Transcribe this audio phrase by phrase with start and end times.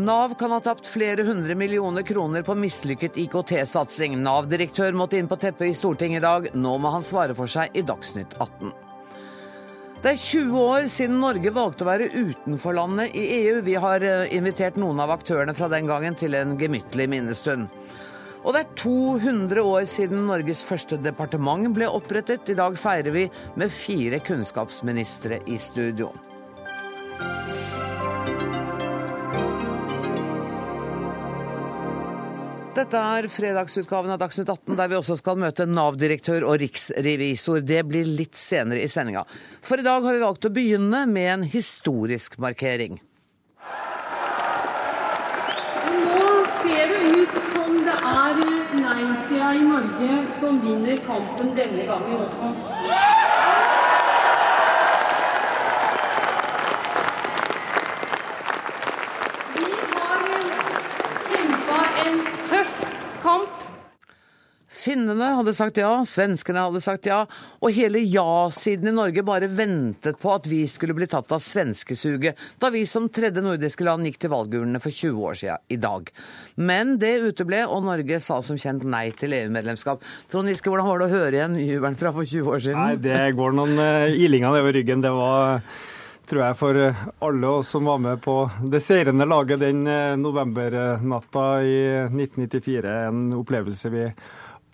[0.00, 4.14] Nav kan ha tapt flere hundre millioner kroner på mislykket IKT-satsing.
[4.22, 6.46] Nav-direktør måtte inn på teppet i Stortinget i dag.
[6.56, 8.70] Nå må han svare for seg i Dagsnytt 18.
[10.00, 13.58] Det er 20 år siden Norge valgte å være utenforlandet i EU.
[13.66, 17.68] Vi har eh, invitert noen av aktørene fra den gangen til en gemyttlig minnestund.
[18.40, 22.48] Og det er 200 år siden Norges første departement ble opprettet.
[22.48, 23.28] I dag feirer vi
[23.60, 26.08] med fire kunnskapsministre i studio.
[32.70, 37.64] Dette er fredagsutgaven av Dagsnytt 18, der vi også skal møte Nav-direktør og riksrevisor.
[37.66, 39.24] Det blir litt senere i sendinga.
[39.66, 43.00] For i dag har vi valgt å begynne med en historisk markering.
[45.98, 46.28] Nå
[46.62, 48.40] ser det ut som det er
[48.78, 52.54] nei-sida i Norge som vinner kampen denne gangen også.
[59.58, 60.20] Vi har
[61.30, 62.18] kjempa en
[62.48, 62.76] tøff
[63.22, 63.68] kamp.
[64.70, 67.24] Finnene hadde sagt ja, svenskene hadde sagt ja,
[67.58, 72.38] og hele ja-siden i Norge bare ventet på at vi skulle bli tatt av svenskesuget
[72.62, 76.12] da vi som tredje nordiske land gikk til valgurnene for 20 år siden i dag.
[76.54, 80.06] Men det uteble, og Norge sa som kjent nei til EU-medlemskap.
[80.30, 82.80] Trond Giske, hvordan var det å høre igjen jubelen fra for 20 år siden?
[82.80, 85.02] Nei, det går noen uh, ilinger nedover ryggen.
[85.02, 85.66] Det var
[86.28, 90.18] tror jeg for eh, alle oss som var med på det seirende laget den eh,
[90.20, 94.04] novembernatta i 1994, en opplevelse vi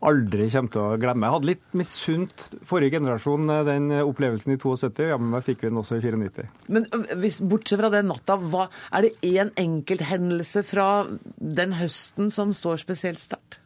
[0.06, 1.26] aldri kommer til å glemme.
[1.26, 5.06] Jeg hadde litt misunt forrige generasjon den opplevelsen i 72.
[5.08, 6.48] Ja, men fikk vi den også i 94.
[6.76, 6.86] Men
[7.22, 10.88] hvis, bortsett fra den natta, hva, er det én enkelthendelse fra
[11.36, 13.62] den høsten som står spesielt sterkt?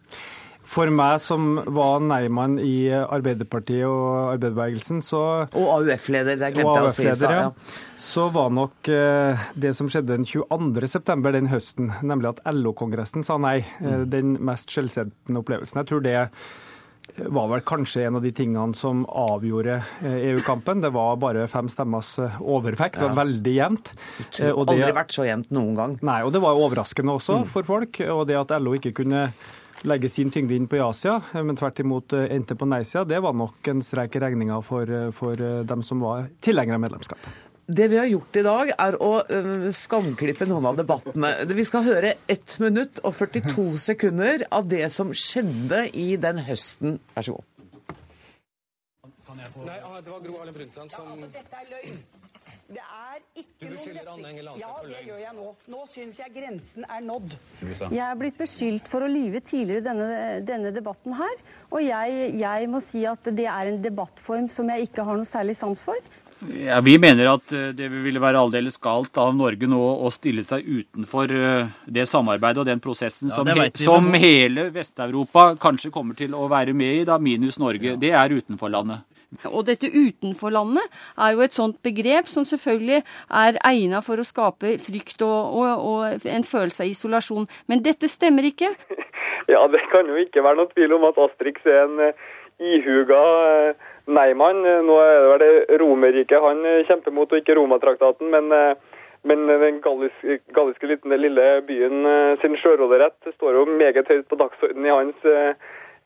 [0.71, 6.87] For meg som var nei-mann i Arbeiderpartiet og arbeiderbevegelsen, så Og AUF-leder, det glemte jeg
[6.87, 7.35] å si i stad.
[7.35, 7.75] Ja.
[8.01, 11.35] Så var nok det som skjedde den 22.9.
[11.35, 14.09] den høsten, nemlig at LO-kongressen sa nei, mm.
[14.15, 15.83] den mest skjellsettende opplevelsen.
[15.83, 16.19] Jeg tror det
[17.17, 20.83] var vel kanskje en av de tingene som avgjorde EU-kampen.
[20.85, 23.01] Det var bare fem stemmers overvekt.
[23.01, 23.93] Det var veldig jevnt.
[24.37, 25.97] Det, Aldri vært så jevnt noen gang.
[26.07, 27.49] Nei, og det var overraskende også mm.
[27.55, 28.03] for folk.
[28.07, 29.31] Og det at LO ikke kunne
[29.89, 33.71] legge sin tyngde inn på ja-sida, men tvert imot endte på nei-sida, det var nok
[33.73, 37.31] en strek i regninga for, for dem som var tilhengere av medlemskap.
[37.71, 39.11] Det vi har gjort i dag, er å
[39.75, 41.31] skamklippe noen av debattene.
[41.55, 46.99] Vi skal høre 1 minutt og 42 sekunder av det som skjedde i den høsten.
[47.15, 47.47] Vær så god.
[49.61, 52.03] Nei, det var Gro Harlem Brundtland som ja, altså, Dette er løgn.
[52.71, 54.93] Det er ikke Du beskylder Anne Enger Lahnstein ja, for løgn.
[54.95, 55.49] Ja, det gjør jeg nå.
[55.75, 57.35] Nå syns jeg grensen er nådd.
[57.81, 60.09] Jeg er blitt beskyldt for å lyve tidligere i denne,
[60.47, 61.43] denne debatten her.
[61.73, 65.27] Og jeg, jeg, må si at det er en debattform som jeg ikke har noe
[65.27, 65.99] særlig sans for.
[66.55, 70.63] Ja, Vi mener at det ville være aldeles galt av Norge nå å stille seg
[70.65, 71.35] utenfor
[71.85, 76.47] det samarbeidet og den prosessen Ja, som, he som hele Vest-Europa kanskje kommer til å
[76.49, 77.99] være med i, da minus Norge.
[78.01, 79.10] Det er utenforlandet.
[79.47, 80.83] Og dette utenforlandet
[81.15, 85.85] er jo et sånt begrep som selvfølgelig er egnet for å skape frykt og, og,
[85.87, 87.47] og en følelse av isolasjon.
[87.71, 88.75] Men dette stemmer ikke.
[89.51, 92.19] Ja, det kan jo ikke være noen tvil om at Astrix er en eh,
[92.63, 94.61] ihuga eh, nei-mann.
[94.87, 98.31] Nå er det vel Romerriket han eh, kjemper mot, og ikke Romatraktaten.
[98.31, 98.77] Men,
[99.27, 102.07] men den galliske, galliske liten, lille byen
[102.45, 105.27] sin sjørollerett står jo meget høyt på dagsordenen i hans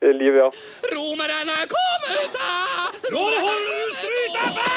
[0.01, 0.49] liv, ja.
[0.93, 2.51] Romerne er ut da!
[3.13, 4.67] Nå holder du stryteppe!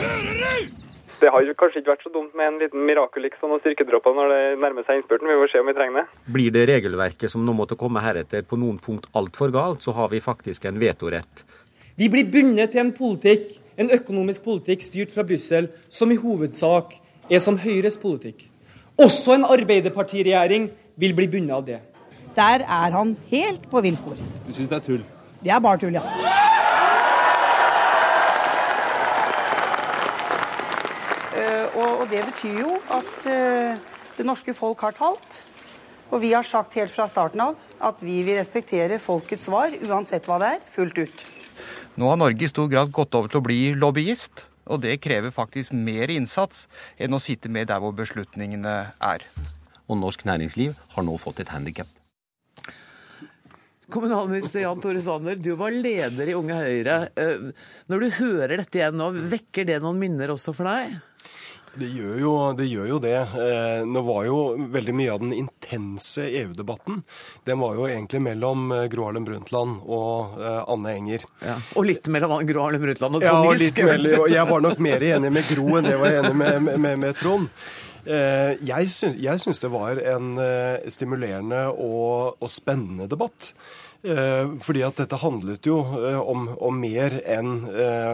[0.00, 0.82] Hører du?
[1.16, 4.16] Det har jo kanskje ikke vært så dumt med en liten mirakel liksom, og styrkedråper
[4.18, 5.30] når det nærmer seg innspurten.
[5.30, 6.20] Vi får se om vi trenger det.
[6.34, 10.10] Blir det regelverket som nå måtte komme heretter på noen punkt altfor galt, så har
[10.12, 11.46] vi faktisk en vetorett.
[11.96, 16.92] Vi blir bundet til en politikk, en økonomisk politikk styrt fra Brussel, som i hovedsak
[17.32, 18.44] er som Høyres politikk.
[19.00, 20.68] Også en arbeiderpartiregjering
[21.00, 21.80] vil bli bundet av det.
[22.36, 24.18] Der er han helt på villspor.
[24.46, 25.04] Du syns det er tull?
[25.40, 26.02] Det er bare tull, ja.
[31.36, 33.80] Eh, og, og det betyr jo at eh,
[34.18, 35.40] det norske folk har talt.
[36.12, 37.56] Og vi har sagt helt fra starten av
[37.88, 41.24] at vi vil respektere folkets svar, uansett hva det er, fullt ut.
[41.96, 45.32] Nå har Norge i stor grad gått over til å bli lobbyist, og det krever
[45.32, 46.66] faktisk mer innsats
[47.00, 49.28] enn å sitte med der hvor beslutningene er.
[49.88, 51.88] Og norsk næringsliv har nå fått et handikap.
[53.92, 56.96] Kommunalminister Jan Tore Sanner, du var leder i Unge Høyre.
[57.16, 57.50] Eh,
[57.86, 60.96] Når du hører dette igjen nå, vekker det noen minner også for deg?
[61.76, 63.14] Det gjør, jo, det gjør jo det.
[63.36, 64.36] Eh, Nå var jo
[64.72, 67.02] veldig mye av den intense EU-debatten
[67.46, 70.40] den var jo egentlig mellom eh, Gro Harlem Brundtland og
[70.72, 71.26] Anne Enger.
[71.44, 71.58] Ja.
[71.76, 74.82] Og litt mellom Gro Harlem Brundtland og Ja, Trond og litt mellom- jeg var nok
[74.88, 77.52] mer enig med Gro enn jeg var enig med, med, med, med Trond.
[78.06, 83.50] Eh, Jeg syns, det var en eh, stimulerende og, og spennende debatt.
[84.06, 85.80] Eh, Fordi at dette handlet jo
[86.22, 87.66] om, om mer enn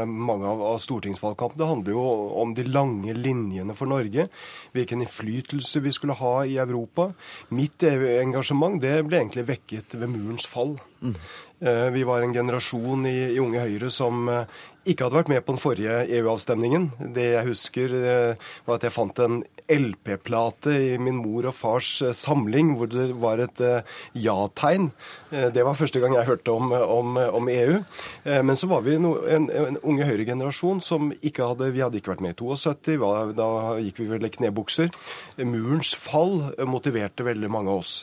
[0.08, 1.60] mange av, av stortingsvalgkampene.
[1.60, 2.06] Det handler jo
[2.40, 4.28] om de lange linjene for Norge.
[4.72, 7.10] Hvilken innflytelse vi skulle ha i Europa.
[7.52, 10.78] Mitt EU-engasjement det ble egentlig vekket ved murens fall.
[11.02, 11.16] Mm.
[11.94, 14.24] Vi var en generasjon i, i Unge Høyre som
[14.82, 16.88] ikke hadde vært med på den forrige EU-avstemningen.
[17.14, 21.90] Det jeg husker, eh, var at jeg fant en LP-plate i min mor og fars
[22.02, 23.86] eh, samling hvor det var et eh,
[24.18, 24.90] ja-tegn.
[25.30, 27.78] Det var første gang jeg hørte om, om, om EU.
[28.44, 32.12] Men så var vi no, en, en Unge Høyre-generasjon som ikke hadde Vi hadde ikke
[32.12, 32.98] vært med i 72,
[33.38, 33.48] da
[33.80, 34.90] gikk vi vel i knebukser.
[35.40, 37.94] Murens fall motiverte veldig mange av oss.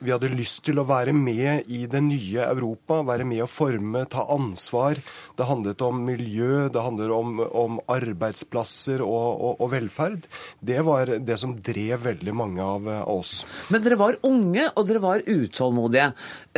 [0.00, 4.04] Vi hadde lyst til å være med i det nye Europa, være med å forme,
[4.08, 5.02] ta ansvar.
[5.38, 10.26] Det handlet om miljø, det handler om, om arbeidsplasser og, og, og velferd.
[10.58, 13.44] Det var det som drev veldig mange av, av oss.
[13.70, 16.08] Men dere var unge, og dere var utålmodige.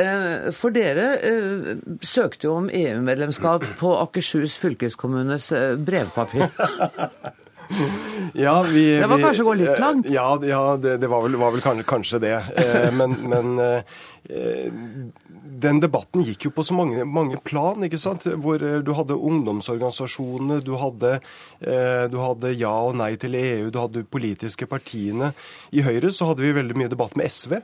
[0.01, 1.69] Eh, For dere eh,
[2.01, 6.49] søkte jo om EU-medlemskap på Akershus fylkeskommunes eh, brevpapir.
[8.35, 10.11] Ja, vi, Det var kanskje å gå litt eh, langt?
[10.11, 12.37] Ja, ja det, det var vel, var vel kanskje, det.
[12.61, 13.83] Eh, Men, men eh,
[15.61, 18.25] den debatten gikk jo på så mange, mange plan, ikke sant?
[18.41, 21.17] Hvor du hadde ungdomsorganisasjonene, du hadde,
[22.13, 25.33] du hadde ja og nei til EU, du hadde politiske partiene.
[25.75, 27.59] I Høyre så hadde vi veldig mye debatt med SV.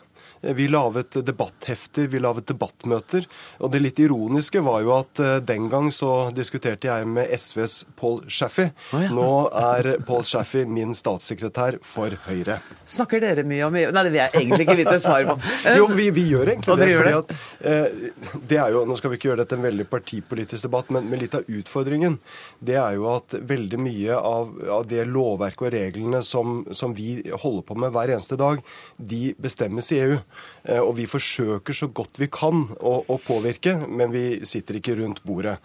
[0.54, 3.26] Vi laget debatthefter, vi laget debattmøter.
[3.58, 7.78] Og det litt ironiske var jo at eh, den gang så diskuterte jeg med SVs
[7.98, 8.68] Paul Shaffy.
[8.92, 12.60] Nå er Paul Shaffy min statssekretær for Høyre.
[12.86, 13.90] Snakker dere mye om EU?
[13.94, 15.38] Nei, det vil jeg egentlig ikke vite svar på.
[15.76, 16.90] Jo, vi, vi gjør egentlig det.
[17.00, 17.34] fordi at,
[17.72, 21.08] eh, det er jo, Nå skal vi ikke gjøre dette en veldig partipolitisk debatt, men,
[21.10, 22.20] men litt av utfordringen
[22.66, 27.18] det er jo at veldig mye av, av det lovverket og reglene som, som vi
[27.32, 28.62] holder på med hver eneste dag,
[28.96, 30.18] de bestemmes i EU.
[30.66, 34.96] Eh, og vi forsøker så godt vi kan å, å påvirke, men vi sitter ikke
[34.98, 35.56] rundt bordet.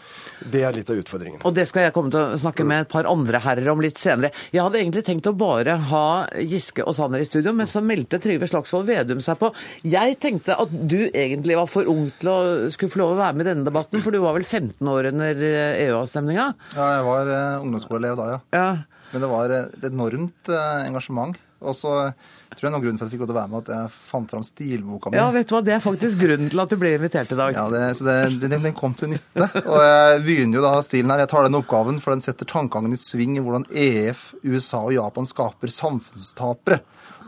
[0.45, 1.41] Det er litt av utfordringen.
[1.47, 4.01] Og det skal jeg komme til å snakke med et par andre herrer om litt
[4.01, 4.31] senere.
[4.53, 6.06] Jeg hadde egentlig tenkt å bare ha
[6.38, 9.51] Giske og Sanner i studio, men så meldte Trygve Slagsvold Vedum seg på.
[9.88, 12.39] Jeg tenkte at du egentlig var for ung til å
[12.73, 15.12] skulle få lov å være med i denne debatten, for du var vel 15 år
[15.13, 16.50] under eh, EU-avstemninga?
[16.77, 18.41] Ja, jeg var eh, ungdomsskoleelev da, ja.
[18.53, 18.68] Ja.
[19.12, 20.51] Men det var et enormt
[20.88, 21.35] engasjement.
[21.62, 21.94] Og så
[22.56, 23.92] tror jeg noen grunn for at jeg fikk lov til å være med, at jeg
[24.10, 25.19] fant fram stilboka mi.
[25.19, 27.58] Ja, vet du hva, det er faktisk grunnen til at du ble invitert i dag.
[27.58, 29.48] Ja, det, så det, den, den kom til nytte.
[29.62, 31.24] Og jeg begynner jo da stilen her.
[31.24, 34.96] Jeg tar den oppgaven, for den setter tankegangen i sving i hvordan EF, USA og
[34.98, 36.81] Japan skaper samfunnstapere.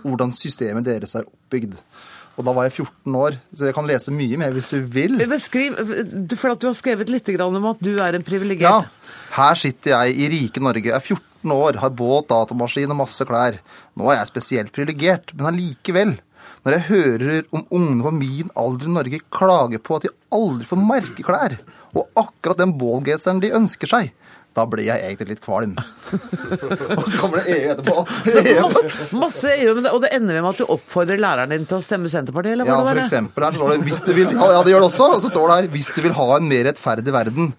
[0.03, 1.77] Hvordan systemet deres er oppbygd.
[2.33, 5.19] Og da var jeg 14 år, så jeg kan lese mye mer hvis du vil.
[5.29, 5.77] Beskriv,
[6.33, 8.89] for at du har skrevet litt om at du er en privilegert.
[8.89, 9.19] Ja.
[9.37, 13.59] Her sitter jeg i rike Norge, er 14 år, har båt, datamaskin og masse klær.
[13.99, 16.15] Nå er jeg spesielt privilegert, men allikevel.
[16.63, 20.67] Når jeg hører om ungene på min alder i Norge klage på at de aldri
[20.69, 21.57] får merkeklær,
[21.93, 24.13] og akkurat den bålgenseren de ønsker seg,
[24.53, 25.71] da blir jeg egentlig litt kvalm.
[26.97, 28.03] og så kommer det EU etterpå.
[28.29, 31.65] Så masse, masse EU, men det, og det ender med at du oppfordrer læreren din
[31.69, 33.01] til å stemme Senterpartiet, eller Ja, hva for det var?
[33.01, 35.07] for eksempel her står det hvis du vil, ja, ja, det gjør det også.
[35.17, 37.49] Og så står det her hvis du vil ha en mer rettferdig verden,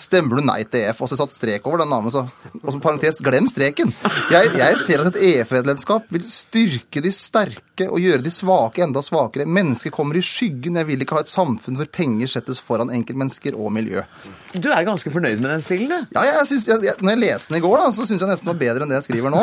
[0.00, 1.00] stemmer du nei til EF.
[1.04, 2.24] Og så satt strek over den navnet, så.
[2.60, 3.92] Og som parentes, glem streken.
[4.32, 9.02] Jeg, jeg ser at et EF-medlemskap vil styrke de sterke og gjøre de svake enda
[9.04, 9.48] svakere.
[9.48, 10.78] Mennesker kommer i skyggen.
[10.80, 14.04] Jeg vil ikke ha et samfunn hvor penger settes foran enkeltmennesker og miljø.
[14.52, 16.16] Du er ganske fornøyd med den stilen, du?
[16.16, 18.48] Ja, jeg synes, jeg, når jeg leste den i går, da, så syns jeg nesten
[18.48, 19.42] det var bedre enn det jeg skriver nå.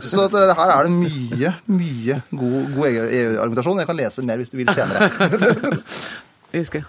[0.00, 3.82] Så at, eh, her er det mye, mye god, god EU-argumentasjon.
[3.82, 5.10] Jeg kan lese mer hvis du vil senere.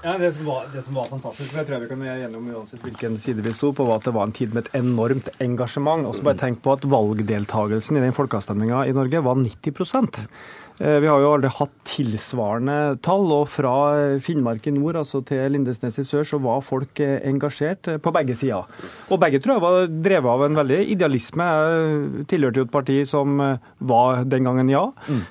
[0.03, 2.39] Ja, det, som var, det som var fantastisk, for jeg tror vi kan være enige
[2.39, 4.77] om uansett hvilken side vi sto på, var at det var en tid med et
[4.79, 6.05] enormt engasjement.
[6.07, 10.66] Og så bare tenk på at valgdeltagelsen i den folkeavstemninga i Norge var 90 Eh,
[10.77, 13.73] Vi har jo aldri hatt tilsvarende tall, og fra
[14.21, 18.13] Finnmark i nord altså til Lindesnes i sør, så var folk eh, engasjert eh, på
[18.13, 18.67] begge sider.
[19.09, 21.47] Og begge tror jeg var drevet av en veldig idealisme.
[21.47, 25.23] Jeg tilhørte jo et parti som eh, var den gangen ja, mm.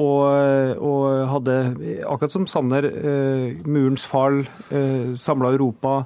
[0.00, 1.04] og, og
[1.34, 1.56] hadde,
[2.08, 6.02] akkurat som Sanner, eh, murens fall, eh, samla Europa.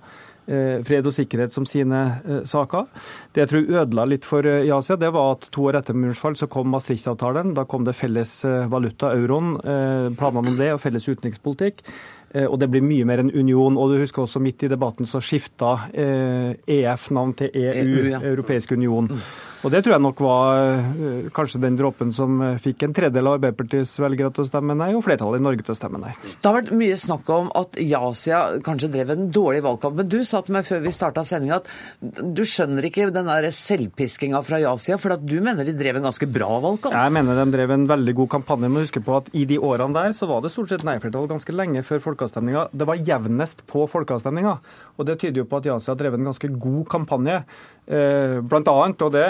[0.46, 2.88] Eh, Fred og sikkerhet som sine eh, saker.
[3.34, 6.20] Det jeg tror ødela litt for eh, ja-sida, det var at to år etter murens
[6.22, 7.54] fall så kom Maastricht-avtalen.
[7.56, 8.36] Da kom det felles
[8.70, 9.56] valuta, euroen,
[10.18, 11.82] planene om det og felles utenrikspolitikk.
[12.48, 13.76] Og det blir mye mer en union.
[13.78, 18.22] Og du husker også midt i debatten så skifta EF navn til EU, EU, ja.
[18.32, 19.12] Europeisk union.
[19.64, 23.30] Og det tror jeg nok var eh, kanskje den dråpen som eh, fikk en tredjedel
[23.30, 26.12] av Arbeiderpartiets velgere til å stemme nei, og flertallet i Norge til å stemme nei.
[26.34, 29.96] Det har vært mye snakk om at ja-sida kanskje drev en dårlig valgkamp.
[29.96, 31.70] Men du sa til meg før vi starta sendinga at
[32.36, 36.08] du skjønner ikke den der selvpiskinga fra ja-sida, for at du mener de drev en
[36.10, 36.98] ganske bra valgkamp?
[37.00, 38.68] Jeg mener de drev en veldig god kampanje.
[38.68, 41.56] Men husk på at i de årene der så var det stort sett nei-flertall ganske
[41.56, 42.68] lenge før folkeavstemninga.
[42.76, 44.58] Det var jevnest på folkeavstemninga.
[44.98, 47.40] Og det tyder jo på at ja-sida drev en ganske god kampanje.
[47.84, 49.24] Eh, blant annet, og det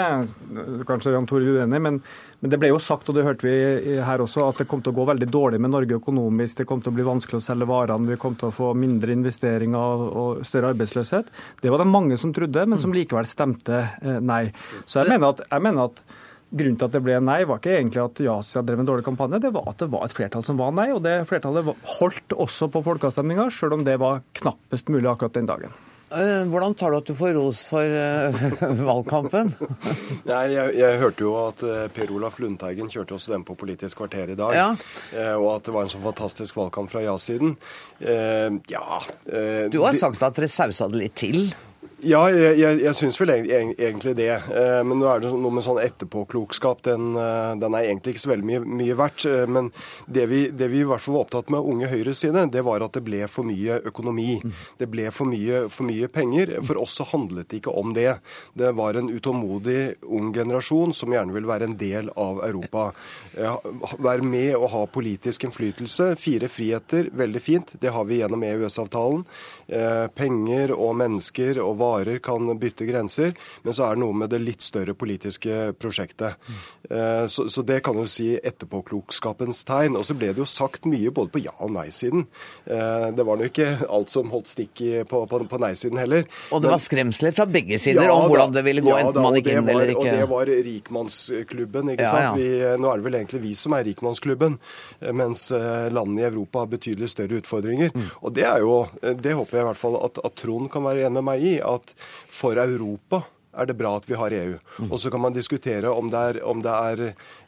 [0.87, 1.97] kanskje Jan Tore uenig, men,
[2.39, 4.93] men det ble jo sagt, og det hørte vi her også, at det kom til
[4.93, 6.61] å gå veldig dårlig med Norge økonomisk.
[6.61, 9.11] Det kom til å bli vanskelig å selge varene, vi kom til å få mindre
[9.15, 11.33] investeringer og større arbeidsløshet.
[11.59, 14.45] Det var det mange som trodde, men som likevel stemte eh, nei.
[14.85, 16.05] Så jeg mener at, jeg mener at
[16.55, 19.41] Grunnen til at det ble nei, var ikke egentlig at ja-sida drev en dårlig kampanje,
[19.43, 20.85] det var at det var et flertall som var nei.
[20.93, 25.49] Og det flertallet holdt også på folkeavstemninga, sjøl om det var knappest mulig akkurat den
[25.49, 25.73] dagen.
[26.15, 28.45] Eh, hvordan tar du at du får ros for uh,
[28.87, 29.51] valgkampen?
[30.29, 33.99] Nei, jeg, jeg, hørte jo at uh, Per Olaf Lundteigen kjørte også den på Politisk
[33.99, 34.55] kvarter i dag.
[34.55, 34.69] Ja.
[35.35, 37.55] Og at det var en sånn fantastisk valgkamp fra ja-siden.
[37.99, 38.99] ja
[39.71, 41.49] Du har sagt at dere sausa det litt til?
[42.05, 44.29] Ja, jeg, jeg, jeg syns vel egentlig det.
[44.29, 46.83] Eh, men nå er det noe med sånn etterpåklokskap.
[46.85, 49.25] Den, eh, den er egentlig ikke så veldig mye, mye verdt.
[49.25, 49.71] Eh, men
[50.05, 52.85] det vi, det vi, i hvert fall var opptatt med Unge Høyres side, det var
[52.85, 54.37] at det ble for mye økonomi.
[54.77, 56.51] Det ble for mye, for mye penger.
[56.67, 58.19] For oss så handlet det ikke om det.
[58.53, 62.91] Det var en utålmodig ung generasjon som gjerne vil være en del av Europa.
[63.33, 66.11] Være med og ha politisk innflytelse.
[66.21, 67.73] Fire friheter, veldig fint.
[67.81, 69.25] Det har vi gjennom EØS-avtalen.
[70.13, 73.33] Penger og mennesker og varer varer kan bytte grenser,
[73.63, 76.37] men så er det noe med det litt større politiske prosjektet.
[76.45, 76.63] Mm.
[77.31, 79.95] Så, så, det kan du si etterpåklokskapens tegn.
[79.97, 82.27] Og så ble det jo sagt mye både på ja- og nei-siden.
[82.65, 86.27] Eh, det var nå ikke alt som holdt stikk på, på, på nei-siden heller.
[86.53, 89.25] Og det var skremsler fra begge sider ja, om hvordan det ville gå, ja, enten
[89.25, 90.05] man gikk inn eller ikke?
[90.05, 92.39] Og det var rikmannsklubben, ikke sant.
[92.39, 92.49] Vi,
[92.81, 94.57] nå er det vel egentlig vi som er rikmannsklubben,
[95.15, 97.93] mens landene i Europa har betydelig større utfordringer.
[97.95, 98.07] Mm.
[98.21, 101.05] Og det er jo, det håper jeg i hvert fall at, at Trond kan være
[101.07, 101.55] enig med meg i.
[101.65, 101.84] at
[102.31, 103.23] for Europa
[103.55, 104.55] er det bra at vi har EU.
[104.89, 107.03] Og så kan man diskutere om, det er, om, det er,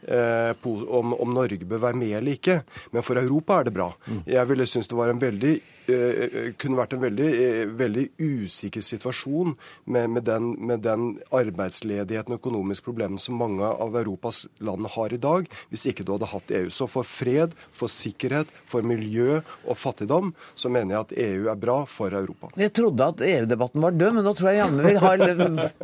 [0.08, 2.62] eh, om, om Norge bør være med eller ikke.
[2.92, 3.90] Men for Europa er det bra.
[4.26, 9.54] Jeg ville synes det var en veldig kunne vært en veldig, eh, veldig usikker situasjon
[9.86, 15.14] med, med, den, med, den, arbeidsledigheten og økonomiske problemene som mange av Europas land har
[15.14, 16.70] i dag, hvis ikke du hadde hatt EU.
[16.74, 21.62] Så for fred, for sikkerhet, for miljø og fattigdom, så mener jeg at EU er
[21.62, 22.52] bra for Europa.
[22.60, 25.26] Jeg trodde at EU-debatten var død, men nå tror jeg jammen vil har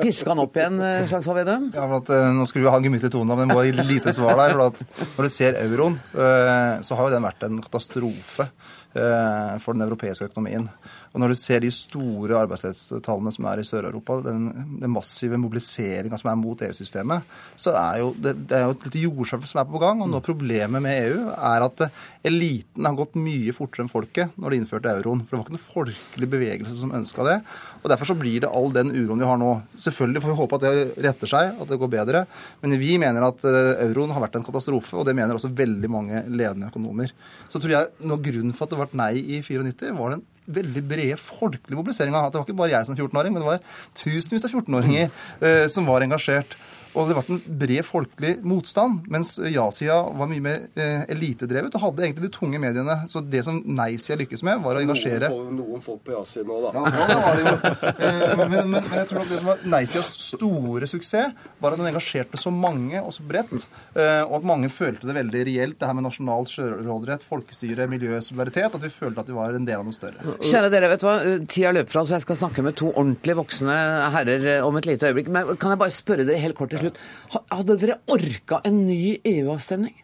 [0.04, 1.72] piska den opp igjen, eh, Slagsvold Vedum.
[1.78, 4.16] Ja, for at, nå skulle vi ha en gemyttlig tone, men det må gi lite
[4.16, 4.58] svar der.
[4.58, 4.84] for at
[5.18, 8.50] Når du ser euroen, så har jo den vært en katastrofe
[8.94, 10.70] for den europeiske økonomien.
[11.14, 14.48] Og Når du ser de store arbeidsledighetstallene som er i Sør-Europa, den,
[14.82, 18.88] den, massive mobiliseringa som er mot EU-systemet, så er jo det, det er jo et
[18.88, 20.02] lite jordskjelv som er på gang.
[20.02, 21.86] Og nå problemet med EU er at
[22.26, 25.22] eliten har gått mye fortere enn folket når de innførte euroen.
[25.22, 27.38] For det var ikke noen folkelig bevegelse som ønska det.
[27.84, 29.54] Og Derfor så blir det all den uroen vi har nå.
[29.86, 32.26] Selvfølgelig får vi håpe at det retter seg, at det går bedre.
[32.66, 35.94] Men vi mener at eh, euroen har vært en katastrofe, og det mener også veldig
[35.94, 37.14] mange ledende økonomer.
[37.54, 40.84] Så tror jeg noe grunnen for at det ble nei i 94, var den veldig
[40.88, 42.26] brede folkelige mobiliseringa.
[42.30, 43.64] Det var ikke bare jeg som 14-åring, men det var
[43.96, 46.58] tusenvis av 14-åringer eh, som var engasjert.
[46.94, 51.86] Og det ble en bred folkelig motstand, mens ja-sida var mye mer eh, elitedrevet og
[51.88, 52.98] hadde egentlig de tunge mediene.
[53.10, 56.54] Så det som nei-sida lykkes med, var å engasjere Noen folk, noen folk på ja-siden
[56.54, 56.84] òg, da.
[56.84, 57.56] Ja, det var det jo.
[57.94, 61.34] Eh, men, men, men, jeg tror at det som var nei-sidas store suksess,
[61.64, 63.54] var at den engasjerte så mange og så bredt,
[63.98, 68.78] eh, og at mange følte det veldig reelt, det her med nasjonal sjøråderett, folkestyre, miljøsolidaritet,
[68.78, 70.38] at vi følte at vi var en del av noe større.
[70.44, 71.18] Kjære dere, vet du hva?
[71.50, 73.78] Tida løper fra, så jeg skal snakke med to ordentlig voksne
[74.14, 75.32] herrer om et lite øyeblikk.
[75.34, 77.04] Men kan jeg bare spørre dere helt kort til slutt.
[77.52, 79.96] Hadde dere orka en ny EU-avstemning?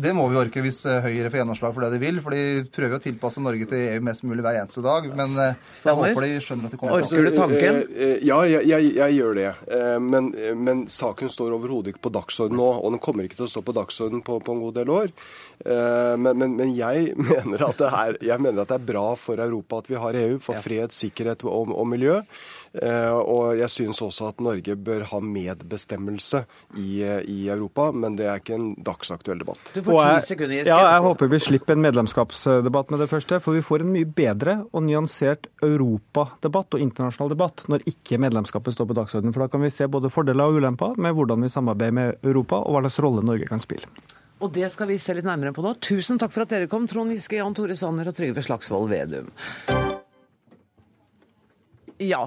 [0.00, 2.20] Det må vi orke hvis eh, Høyre får gjennomslag for det de vil.
[2.24, 5.06] For de prøver å tilpasse Norge til EU mest mulig hver eneste dag.
[5.12, 7.80] Men eh, jeg håper de skjønner at de kommer til Orker du tanken?
[7.92, 9.50] Eh, ja, jeg, jeg, jeg gjør det.
[10.04, 10.30] Men,
[10.60, 12.70] men saken står overhodet ikke på dagsorden nå.
[12.80, 15.14] Og den kommer ikke til å stå på dagsorden på, på en god del år.
[15.64, 19.92] Men, men, men jeg, mener er, jeg, mener at det er bra for Europa at
[19.92, 20.38] vi har EU.
[20.42, 22.22] For fred, sikkerhet og, og miljø.
[22.74, 26.44] Og jeg syns også at Norge bør ha medbestemmelse
[26.80, 27.90] i, i Europa.
[27.94, 29.60] Men det er ikke en dagsaktuell debatt.
[29.74, 33.38] Du får ti sekunder, Ja, jeg håper vi slipper en medlemskapsdebatt med det første.
[33.44, 38.76] For vi får en mye bedre og nyansert europadebatt og internasjonal debatt når ikke medlemskapet
[38.76, 39.34] står på dagsordenen.
[39.36, 42.60] For da kan vi se både fordeler og ulemper med hvordan vi samarbeider med Europa,
[42.60, 43.86] og hva slags rolle Norge kan spille.
[44.42, 45.76] Og det skal vi se litt nærmere på nå.
[45.84, 49.30] Tusen takk for at dere kom, Trond Giske, Jan Tore Sanner og Trygve Slagsvold Vedum.
[52.02, 52.24] Ja.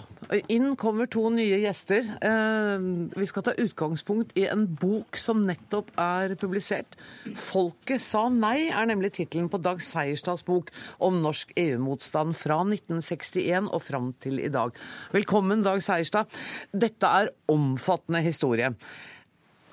[0.48, 2.06] Inn kommer to nye gjester.
[2.24, 2.80] Eh,
[3.20, 6.96] Vi skal ta utgangspunkt i en bok som nettopp er publisert.
[7.36, 13.68] 'Folket sa nei' er nemlig tittelen på Dag Seierstads bok om norsk EU-motstand fra 1961
[13.68, 14.72] og fram til i dag.
[15.12, 16.28] Velkommen, Dag Seierstad.
[16.72, 18.74] Dette er omfattende historie.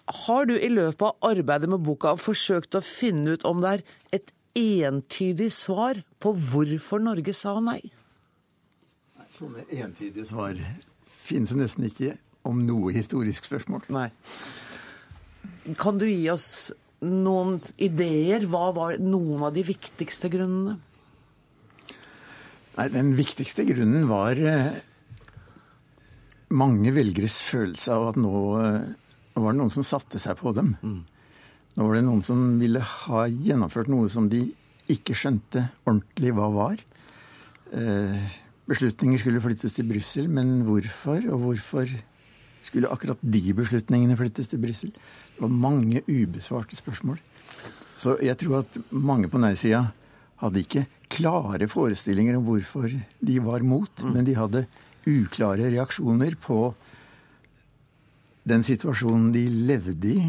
[0.09, 3.83] Har du i løpet av arbeidet med boka forsøkt å finne ut om det er
[4.13, 7.81] et entydig svar på hvorfor Norge sa nei?
[9.35, 10.59] Sånne entydige svar
[11.25, 12.13] finnes det nesten ikke
[12.47, 13.83] om noe historisk spørsmål.
[13.95, 14.09] Nei.
[15.81, 16.71] Kan du gi oss
[17.03, 18.45] noen ideer?
[18.47, 20.77] Hva var noen av de viktigste grunnene?
[22.75, 24.79] Nei, Den viktigste grunnen var eh,
[26.55, 28.87] mange velgeres følelse av at nå, eh,
[29.35, 30.77] nå var det noen som satte seg på dem.
[31.75, 34.47] Nå var det noen som ville ha gjennomført noe som de
[34.95, 36.83] ikke skjønte ordentlig hva var.
[37.75, 41.21] Eh, beslutninger skulle flyttes til Brussel, men hvorfor?
[41.33, 41.91] Og hvorfor
[42.65, 44.95] skulle akkurat de beslutningene flyttes til Brussel?
[45.35, 47.21] Det var mange ubesvarte spørsmål.
[47.97, 49.87] Så jeg tror at mange på nei-sida
[50.43, 54.67] hadde ikke klare forestillinger om hvorfor de var mot, men de hadde
[55.07, 56.75] uklare reaksjoner på
[58.49, 60.25] den situasjonen de levde i,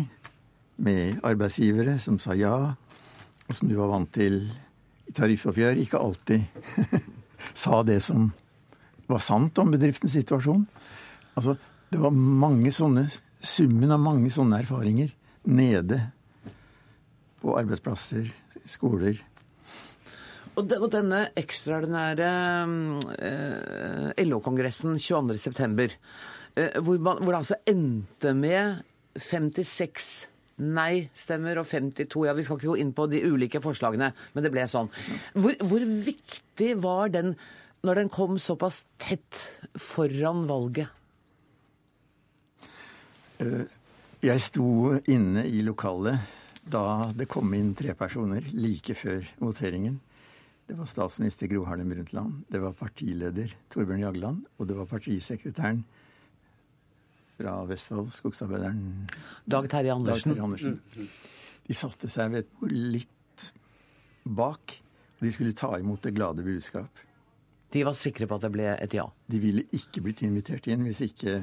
[0.75, 2.55] med arbeidsgivere som sa ja,
[3.45, 4.41] og som du var vant til
[5.05, 6.43] i tariffoppgjør, ikke alltid
[7.53, 8.31] sa det som
[9.07, 10.65] var sant om bedriftens situasjon.
[11.37, 11.55] Altså,
[11.91, 13.07] det var mange sånne,
[13.45, 15.11] summen av mange sånne erfaringer
[15.45, 15.99] nede
[17.43, 18.31] på arbeidsplasser,
[18.65, 19.19] skoler.
[20.55, 22.29] Og, denne ekstraordinære
[23.27, 25.89] eh, LO-kongressen 22.9.,
[26.55, 28.79] eh, hvor, hvor det altså endte med
[29.19, 30.13] 56
[30.61, 34.51] nei-stemmer og 52 Ja, vi skal ikke gå inn på de ulike forslagene, men det
[34.53, 34.91] ble sånn.
[35.35, 37.33] Hvor, hvor viktig var den
[37.85, 39.41] når den kom såpass tett
[39.77, 40.89] foran valget?
[43.43, 43.65] Eh,
[44.25, 46.17] Jeg sto inne i lokalet
[46.65, 49.99] da det kom inn tre personer like før voteringen.
[50.65, 55.83] Det var statsminister Gro Harlem Brundtland, det var partileder Torbjørn Jagland, og det var partisekretæren
[57.35, 59.07] fra Vestfold, skogsarbeideren
[59.45, 60.31] Dag Terje Andersen.
[60.31, 61.09] Dag Terje Andersen.
[61.65, 63.45] De satte seg ved et bord litt
[64.25, 64.77] bak,
[65.17, 67.01] og de skulle ta imot det glade budskap.
[67.73, 69.05] De var sikre på at det ble et ja?
[69.27, 71.39] De ville ikke blitt invitert inn hvis ikke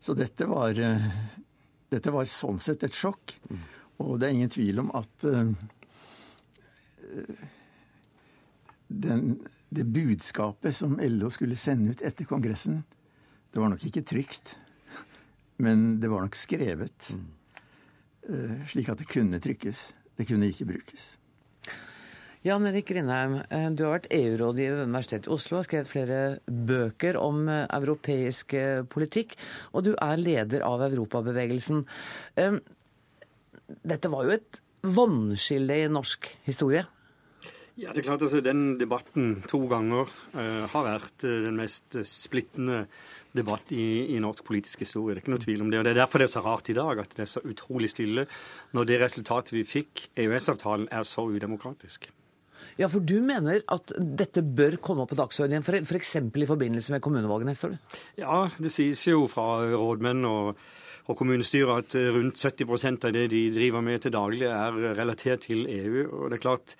[0.00, 1.08] Så dette var, eh,
[1.92, 3.34] dette var sånn sett et sjokk.
[4.00, 5.50] Og det er ingen tvil om at uh,
[8.88, 9.34] den,
[9.70, 12.82] det budskapet som LO skulle sende ut etter Kongressen,
[13.50, 14.56] det var nok ikke trygt,
[15.62, 19.90] men det var nok skrevet eh, slik at det kunne trykkes.
[20.18, 21.14] Det kunne ikke brukes.
[22.44, 25.90] Jan Erik Grindheim, eh, du har vært EU-rådgiver ved Universitetet i Oslo og har skrevet
[25.90, 28.54] flere bøker om eh, europeisk
[28.90, 29.36] politikk,
[29.74, 31.84] og du er leder av Europabevegelsen.
[33.86, 36.86] Dette var jo et vannskille i norsk historie.
[37.80, 41.96] Ja, det er klart altså Den debatten to ganger uh, har vært uh, den mest
[41.96, 42.82] eh, splittende
[43.32, 45.14] debatt i, i norsk politisk historie.
[45.14, 45.78] Det er ikke noe tvil om det.
[45.80, 47.88] og Det er derfor det er så rart i dag at det er så utrolig
[47.92, 48.26] stille
[48.76, 52.10] når det resultatet vi fikk, EØS-avtalen, er så udemokratisk.
[52.76, 56.14] Ja, for du mener at dette bør komme opp på dagsordenen, f.eks.
[56.18, 57.76] i forbindelse med kommunevalget neste år?
[58.20, 60.58] Ja, det sies jo fra rådmenn og,
[61.06, 65.64] og kommunestyret at rundt 70 av det de driver med til daglig, er relatert til
[65.70, 66.08] EU.
[66.08, 66.76] og det er klart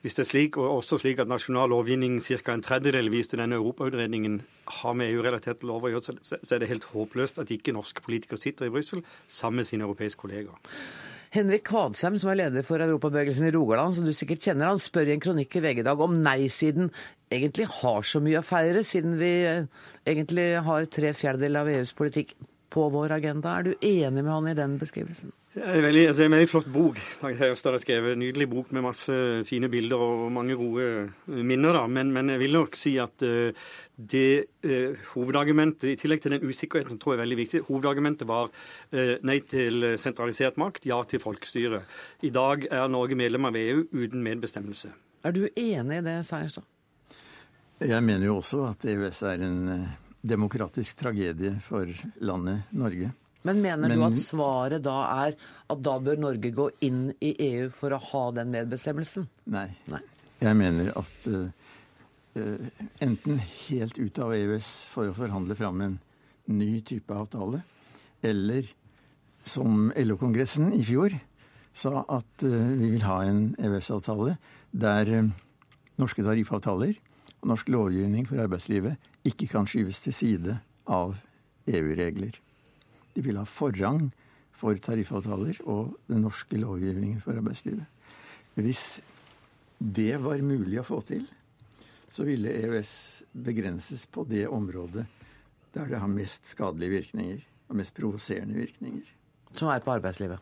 [0.00, 2.54] hvis det er slik, og også slik at nasjonal lovgivning ca.
[2.54, 4.40] en tredjedel viste denne europautredningen
[4.80, 8.40] har med EU-relaterte lover å gjøre, så er det helt håpløst at ikke norske politikere
[8.40, 10.56] sitter i Brussel sammen med sine europeiske kolleger.
[11.30, 15.12] Henrik Kvadsheim, som er leder for Europabevegelsen i Rogaland, som du sikkert kjenner, han spør
[15.12, 16.88] i en kronikk i VG i dag om nei-siden
[17.30, 19.68] egentlig har så mye å feire, siden vi eh,
[20.10, 22.34] egentlig har tre fjerdedeler av EUs politikk
[22.70, 23.52] på vår agenda.
[23.58, 25.30] Er du enig med han i den beskrivelsen?
[25.60, 26.98] Det er en veldig, altså, en veldig flott bok.
[27.20, 31.76] Høyestad har skrevet en nydelig bok med masse fine bilder og mange gode eh, minner.
[31.76, 31.82] da.
[31.84, 33.66] Men, men jeg vil nok si at uh,
[34.14, 34.22] det
[34.64, 38.48] uh, hovedargumentet, i tillegg til den usikkerheten som tror jeg er veldig viktig, hovedargumentet var
[38.48, 41.84] uh, nei til sentralisert makt, ja til folkestyre.
[42.24, 44.94] I dag er Norge medlem av EU uten medbestemmelse.
[45.28, 46.64] Er du enig i det, Seierstad?
[47.84, 49.60] Jeg mener jo også at EØS er en
[50.24, 51.92] demokratisk tragedie for
[52.24, 53.12] landet Norge.
[53.42, 55.34] Men mener Men- du at svaret da er
[55.70, 59.26] at da bør Norge gå inn i EU for å ha den medbestemmelsen?
[59.46, 59.70] Nei.
[60.40, 61.50] Jeg mener at eh,
[63.00, 65.98] enten helt ut av EØS for å forhandle fram en
[66.50, 67.62] ny type avtale,
[68.22, 68.68] eller
[69.44, 71.14] som LO-kongressen i fjor
[71.72, 74.36] sa at uh, vi vil ha en EØS-avtale
[74.72, 75.30] der uh,
[76.00, 76.96] norske tariffavtaler
[77.40, 80.58] og norsk lovgivning for arbeidslivet ikke kan skyves til side
[80.90, 81.16] av
[81.70, 82.34] EU-regler.
[83.20, 84.06] De vil ha forrang
[84.56, 87.84] for tariffavtaler og den norske lovgivningen for arbeidslivet.
[88.56, 89.02] Hvis
[89.76, 91.26] det var mulig å få til,
[92.08, 92.92] så ville EØS
[93.44, 95.04] begrenses på det området
[95.76, 99.04] der det har mest skadelige virkninger og mest provoserende virkninger.
[99.52, 100.40] Som er på arbeidslivet.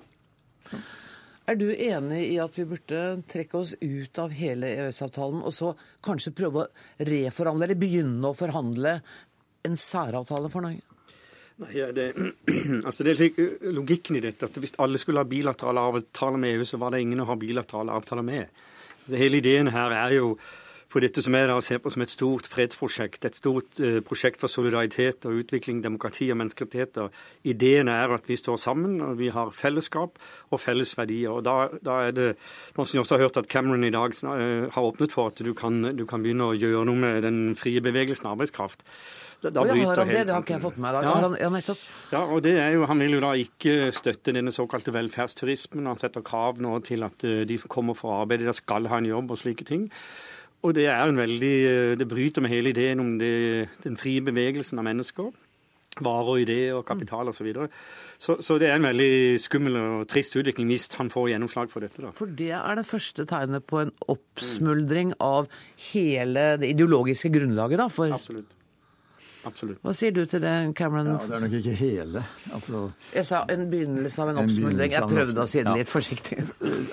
[1.51, 5.73] Er du enig i at vi burde trekke oss ut av hele EØS-avtalen og så
[6.05, 9.01] kanskje prøve å reforhandle, eller begynne å forhandle
[9.67, 10.87] en særavtale for Norge?
[11.59, 12.13] Nei, ja, det,
[12.87, 13.39] altså det er slik,
[13.75, 17.03] Logikken i dette at hvis alle skulle ha bilaterale avtaler med EU, så var det
[17.03, 18.61] ingen å ha bilaterale avtaler med.
[19.05, 20.35] Så hele ideen her er jo
[20.89, 24.41] for dette som jeg da ser på som et stort fredsprosjekt, et stort uh, prosjekt
[24.41, 27.13] for solidaritet og utvikling, demokrati og menneskerettigheter.
[27.49, 30.17] Ideen er at vi står sammen, og vi har fellesskap
[30.49, 31.35] og felles verdier.
[31.37, 32.29] Og Da, da er det,
[32.77, 35.45] noen som jeg også har hørt at Cameron i dag uh, har åpnet for, at
[35.45, 38.81] du kan, du kan, begynne å gjøre noe med den frie bevegelsen av arbeidskraft.
[39.43, 40.25] Da, da ja, har han det?
[40.27, 41.05] Det har ikke jeg fått med meg.
[41.05, 41.29] Ja.
[41.39, 41.85] ja, nettopp.
[42.11, 45.87] Ja, og det er jo, Han vil jo da ikke støtte denne såkalte velferdsturismen.
[45.87, 48.99] Han setter krav nå til at uh, de som kommer for å arbeide, skal ha
[48.99, 49.87] en jobb og slike ting.
[50.67, 51.59] Og det er en veldig,
[52.01, 55.31] det bryter med hele ideen om det, den frie bevegelsen av mennesker.
[56.03, 57.39] Varer, ideer, og kapital osv.
[57.39, 57.69] Så, videre.
[58.19, 61.87] så Så det er en veldig skummel og trist utvikling hvis han får gjennomslag for
[61.87, 62.03] dette.
[62.03, 62.13] da.
[62.15, 65.49] For det er det første tegnet på en oppsmuldring av
[65.93, 68.58] hele det ideologiske grunnlaget da, for Absolutt.
[69.47, 69.79] Absolutt.
[69.85, 71.13] Hva sier du til det, Cameron?
[71.13, 72.23] Ja, Det er nok ikke hele.
[72.53, 72.81] Altså,
[73.15, 74.93] jeg sa en begynnelse av en oppsmuldring.
[74.97, 76.41] Jeg prøvde å si det litt forsiktig.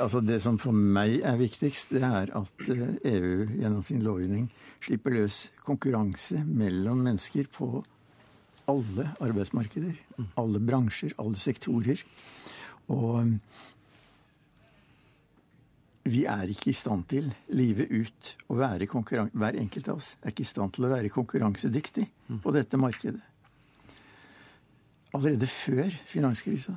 [0.04, 4.06] altså Det som for meg er viktigst, det er at EU eh, e gjennom sin
[4.06, 4.48] lovgivning
[4.86, 7.84] slipper løs konkurranse mellom mennesker på
[8.70, 9.96] alle arbeidsmarkeder.
[10.42, 12.02] Alle bransjer, alle sektorer.
[12.94, 13.38] Og
[16.06, 20.30] vi er ikke i stand til livet ut å være Hver enkelt av oss er
[20.30, 22.06] ikke i stand til å være konkurransedyktig
[22.44, 23.22] på dette markedet.
[25.16, 26.76] Allerede før finanskrisa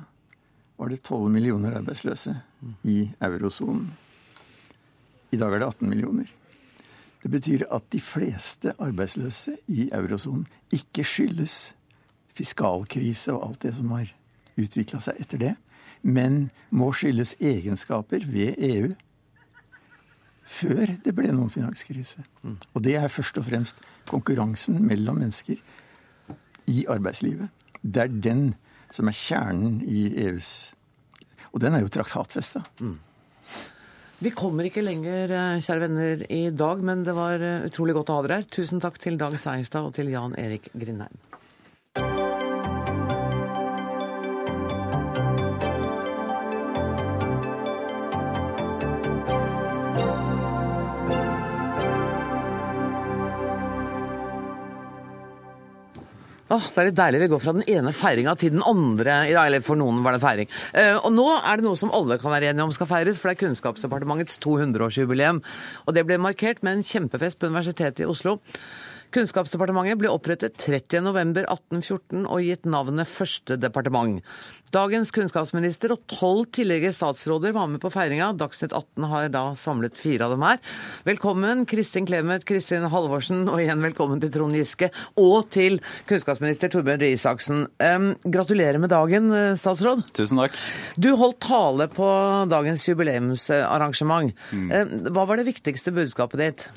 [0.79, 2.33] var det 12 millioner arbeidsløse
[2.87, 3.89] i eurosonen.
[5.31, 6.29] I dag er det 18 millioner.
[7.21, 11.75] Det betyr at de fleste arbeidsløse i eurosonen ikke skyldes
[12.33, 14.09] fiskalkrise og alt det som har
[14.59, 15.53] utvikla seg etter det,
[16.01, 18.95] men må skyldes egenskaper ved EU
[20.49, 22.23] før det ble noen finanskrise.
[22.73, 25.59] Og det er først og fremst konkurransen mellom mennesker
[26.69, 27.49] i arbeidslivet.
[27.81, 28.43] Det er den
[28.93, 30.73] som er kjernen i EUs
[31.53, 32.61] Og den er jo traktatfesta.
[32.81, 32.97] Mm.
[34.19, 38.11] Vi kommer ikke lenger, eh, kjære venner, i dag, men det var eh, utrolig godt
[38.11, 38.49] å ha dere her.
[38.51, 41.28] Tusen takk til Dag Seierstad og til Jan Erik Grindheim.
[56.61, 57.21] Det er litt deilig.
[57.23, 59.49] Vi går fra den ene feiringa til den andre i dag.
[59.49, 60.51] Eller for noen var det feiring.
[60.73, 63.31] Uh, og nå er det noe som alle kan være enige om skal feires, for
[63.31, 65.41] det er Kunnskapsdepartementets 200-årsjubileum.
[65.85, 68.39] Og det ble markert med en kjempefest på Universitetet i Oslo.
[69.09, 74.19] Kunnskapsdepartementet ble opprettet 30.11.1814 og gitt navnet Første departement.
[74.69, 78.27] Dagens kunnskapsminister og tolv tidligere statsråder var med på feiringa.
[78.37, 80.59] Dagsnytt 18 har da samlet fire av dem her.
[81.09, 84.91] Velkommen Kristin Clemet, Kristin Halvorsen og igjen velkommen til Trond Giske.
[85.17, 87.65] Og til kunnskapsminister Torbjørn Røe Isaksen.
[88.29, 90.05] Gratulerer med dagen, eh, statsråd.
[90.13, 90.53] Tusen takk.
[91.01, 92.13] Du holdt tale på
[92.53, 94.37] dagens jubileumsarrangement.
[94.53, 95.09] Mm.
[95.09, 96.69] Hva var det viktigste budskapet ditt?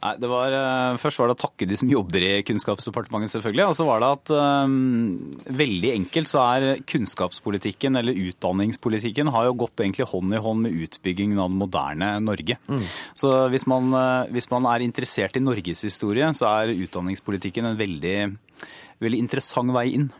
[0.00, 3.66] Nei, det var, uh, Først var det å takke de som jobber i Kunnskapsdepartementet, selvfølgelig.
[3.68, 4.32] Og så var det at
[4.64, 10.64] um, veldig enkelt så er kunnskapspolitikken, eller utdanningspolitikken, har jo gått egentlig hånd i hånd
[10.64, 12.56] med utbyggingen av det moderne Norge.
[12.70, 12.88] Mm.
[13.20, 18.18] Så hvis man, uh, hvis man, er interessert i norgeshistorie, så er utdanningspolitikken en veldig,
[19.04, 20.10] veldig interessant vei inn.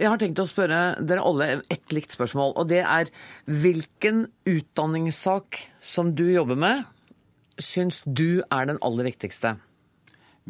[0.00, 3.10] Jeg har tenkt å spørre dere alle et likt spørsmål, og det er
[3.46, 6.88] hvilken utdanningssak som du jobber med,
[7.64, 9.56] syns du er den aller viktigste?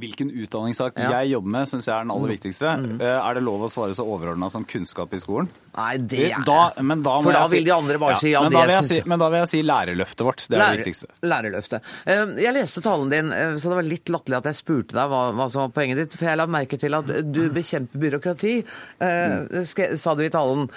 [0.00, 1.08] Hvilken utdanningssak ja.
[1.18, 2.32] jeg jobber med, syns jeg er den aller mm.
[2.36, 2.72] viktigste.
[2.78, 2.92] Mm.
[3.02, 5.48] Eh, er det lov å svare så overordna som kunnskap i skolen?
[5.74, 8.54] Nei, det er da, da For da vil de andre bare ja, si ja, men,
[8.54, 10.44] det da si, men da vil jeg si lærerløftet vårt.
[10.46, 11.10] Det er Lærer, det viktigste.
[11.26, 11.90] Lærerløftet.
[12.14, 15.12] Eh, jeg leste talen din, eh, så det var litt latterlig at jeg spurte deg
[15.12, 16.16] hva, hva, som var poenget ditt.
[16.16, 18.54] For jeg la merke til at du bekjemper byråkrati,
[19.02, 19.60] mm.
[20.00, 20.70] sa du i talen.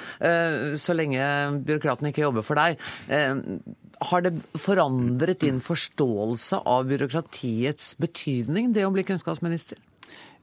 [0.80, 1.24] Så lenge
[1.70, 2.82] byråkratene ikke jobber for deg
[4.10, 9.80] har det forandret din forståelse av byråkratiets betydning, det å bli kunnskapsminister?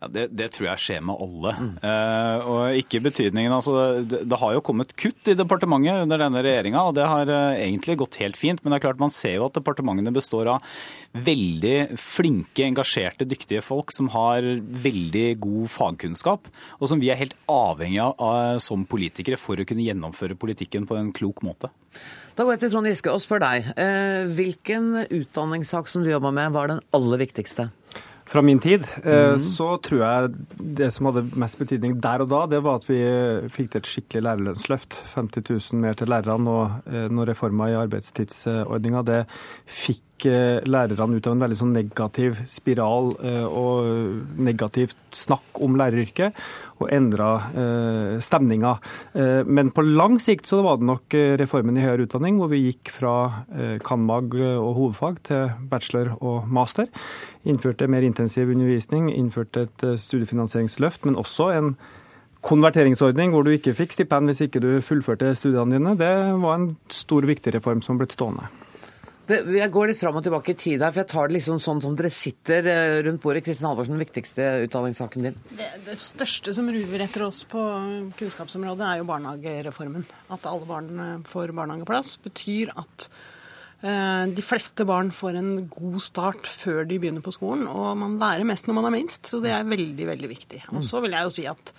[0.01, 1.51] Ja, det, det, tror jeg skjer med alle.
[1.61, 1.73] Mm.
[1.85, 6.41] Eh, og ikke betydningen altså, det, det, har jo kommet kutt i departementet under denne
[6.47, 8.63] regjeringa, og det har eh, egentlig gått helt fint.
[8.63, 10.71] Men det er klart man ser jo at departementene består av
[11.13, 14.47] veldig flinke, engasjerte, dyktige folk som har
[14.87, 19.69] veldig god fagkunnskap, og som vi er helt avhengig av, av som politikere for å
[19.69, 21.69] kunne gjennomføre politikken på en klok måte.
[22.39, 23.73] Da går jeg til Trond Giske og spør deg.
[23.77, 27.69] Eh, hvilken utdanningssak som du jobba med, var den aller viktigste?
[28.31, 29.40] Fra min tid, mm.
[29.43, 30.29] så tror jeg
[30.79, 33.01] det som hadde mest betydning der og da, det var at vi
[33.51, 35.01] fikk til et skikkelig lærerlønnsløft.
[35.16, 39.03] 50 000 mer til lærerne og eh, noen reformer i arbeidstidsordninga.
[39.09, 39.25] Det
[39.66, 43.13] fikk lærerne ut av en veldig sånn negativ spiral
[43.49, 46.37] og negativt snakk om læreryrket
[46.81, 48.75] og endra eh, stemninga.
[49.13, 52.51] Eh, men på lang sikt så var det nok eh, reformen i høyere utdanning, hvor
[52.53, 53.15] vi gikk fra
[53.53, 54.37] eh, cand.mag.
[54.41, 56.89] og hovedfag til bachelor og master.
[57.49, 61.75] Innførte mer intensiv undervisning, innførte et eh, studiefinansieringsløft, men også en
[62.47, 65.97] konverteringsordning hvor du ikke fikk stipend hvis ikke du fullførte studiene dine.
[66.01, 68.49] Det var en stor, viktig reform som ble stående.
[69.31, 71.59] Det, jeg går litt fram og tilbake i tid her, for jeg tar det liksom
[71.62, 73.45] sånn som dere sitter eh, rundt bordet.
[73.47, 75.37] Kristin Halvorsen, den viktigste utdanningssaken din?
[75.55, 77.62] Det, det, største som ruver etter oss på
[78.19, 80.09] kunnskapsområdet, er jo barnehagereformen.
[80.35, 83.07] At alle barn eh, får barnehageplass, betyr at
[83.87, 87.69] eh, de fleste barn får en god start før de begynner på skolen.
[87.71, 90.64] Og man lærer mest når man er minst, så det er veldig, veldig viktig.
[90.75, 91.75] Og så vil jeg jo si at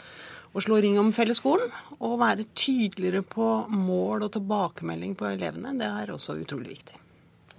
[0.52, 1.68] å slå ring om fellesskolen
[2.00, 7.01] og være tydeligere på mål og tilbakemelding på elevene, det er også utrolig viktig.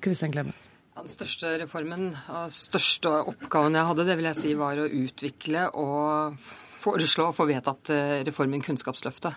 [0.02, 0.54] Kristian Klemme.
[0.92, 5.70] Den største reformen og største oppgaven jeg hadde, det vil jeg si var å utvikle
[5.80, 6.42] og
[6.82, 9.32] foreslå og få vedtatt eh, reformen Kunnskapsløftet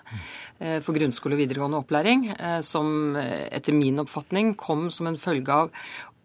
[0.59, 5.61] eh, for grunnskole og videregående opplæring, eh, som etter min oppfatning kom som en følge
[5.63, 5.71] av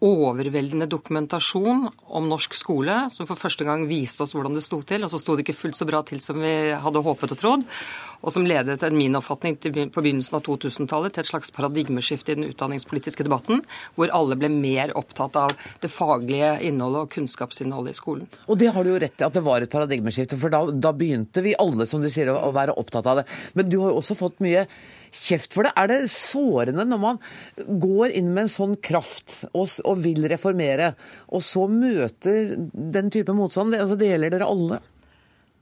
[0.00, 5.04] overveldende dokumentasjon om norsk skole, som for første gang viste oss hvordan det sto til.
[5.04, 7.66] Og så sto det ikke fullt så bra til som vi hadde håpet og trodd.
[8.20, 12.38] Og som ledet til min oppfatning på begynnelsen av 2000-tallet til et slags paradigmeskifte i
[12.38, 13.60] den utdanningspolitiske debatten,
[13.96, 18.30] hvor alle ble mer opptatt av det faglige innholdet og kunnskapsinnholdet i skolen.
[18.48, 20.40] Og det har du jo rett i, at det var et paradigmeskifte.
[20.40, 23.28] For da, da begynte vi alle, som du sier, å, å være opptatt av det.
[23.56, 24.64] Men du har jo også fått mye
[25.14, 25.74] kjeft for det.
[25.78, 27.20] Er det sårende når man
[27.82, 30.94] går inn med en sånn kraft og, og vil reformere,
[31.30, 33.74] og så møter den type motstand?
[33.74, 34.80] Det, altså, det gjelder dere alle?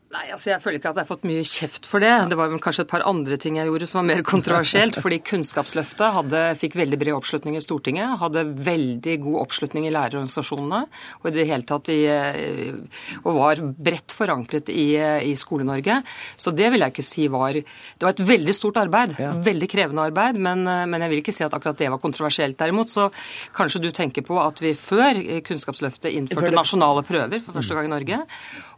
[0.09, 2.11] Nei, altså Jeg føler ikke at jeg har fått mye kjeft for det.
[2.31, 4.97] Det var kanskje et par andre ting jeg gjorde som var mer kontroversielt.
[5.05, 8.15] fordi Kunnskapsløftet hadde, fikk veldig bred oppslutning i Stortinget.
[8.23, 10.81] Hadde veldig god oppslutning i lærerorganisasjonene.
[11.21, 12.79] Og i det hele tatt i, eh,
[13.21, 14.87] og var bredt forankret i,
[15.29, 15.99] i Skole-Norge.
[16.41, 19.13] Så det vil jeg ikke si var Det var et veldig stort arbeid.
[19.21, 19.35] Ja.
[19.45, 20.41] Veldig krevende arbeid.
[20.41, 22.57] Men, eh, men, jeg vil ikke si at akkurat det var kontroversielt.
[22.57, 23.11] Derimot så
[23.53, 27.95] kanskje du tenker på at vi før Kunnskapsløftet innførte nasjonale prøver for første gang i
[27.99, 28.25] Norge.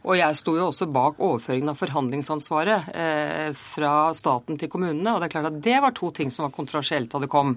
[0.03, 5.13] Og jeg sto jo også bak overføringen av forhandlingsansvaret eh, fra staten til kommunene.
[5.13, 7.55] Og det er klart at det var to ting som var kontroversielt da det kom.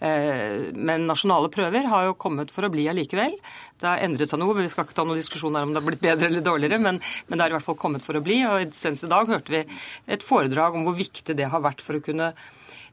[0.00, 3.36] Eh, men nasjonale prøver har jo kommet for å bli allikevel.
[3.80, 4.56] Det har endret seg noe.
[4.58, 7.02] Vi skal ikke ta noen diskusjon her om det har blitt bedre eller dårligere, men,
[7.26, 8.42] men det har i hvert fall kommet for å bli.
[8.48, 9.64] Og senest i dag hørte vi
[10.12, 12.32] et foredrag om hvor viktig det har vært for å kunne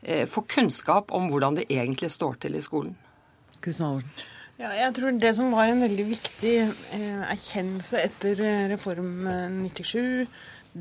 [0.02, 2.98] eh, få kunnskap om hvordan det egentlig står til i skolen.
[3.60, 4.04] Kristian.
[4.60, 9.24] Ja, jeg tror det som var en veldig viktig eh, erkjennelse etter eh, Reform
[9.64, 10.28] 97,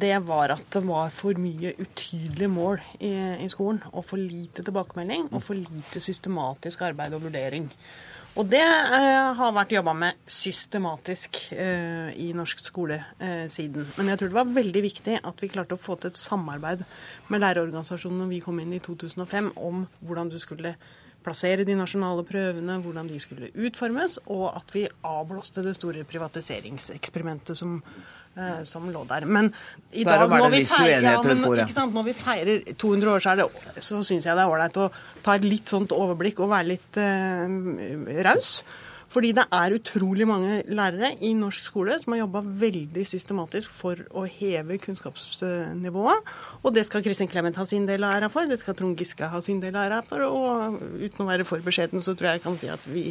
[0.02, 3.78] det var at det var for mye utydelige mål i, i skolen.
[3.92, 7.70] Og for lite tilbakemelding og for lite systematisk arbeid og vurdering.
[8.38, 13.86] Og det eh, har vært jobba med systematisk eh, i norsk skole eh, siden.
[13.96, 16.82] Men jeg tror det var veldig viktig at vi klarte å få til et samarbeid
[17.30, 20.74] med lærerorganisasjonene når vi kom inn i 2005 om hvordan du skulle
[21.24, 27.58] plassere de nasjonale prøvene, hvordan de skulle utformes, og at vi avblåste det store privatiseringseksperimentet
[27.58, 27.78] som,
[28.36, 29.26] eh, som lå der.
[29.26, 29.52] Men
[29.92, 33.48] i dag, når vi, feirer, ja, men, når vi, feirer, 200 år, så, det,
[33.84, 34.90] så syns jeg det er ålreit å
[35.24, 38.60] ta et litt sånt overblikk og være litt eh, raus.
[39.08, 44.02] Fordi det er utrolig mange lærere i norsk skole som har jobba veldig systematisk for
[44.12, 46.32] å heve kunnskapsnivået.
[46.62, 49.30] Og det skal Kristin Clemet ha sin del av æra for, det skal Trond Giske
[49.32, 50.26] ha sin del av æra for.
[50.28, 53.06] Og uten å være for beskjeden, så tror jeg jeg kan si at vi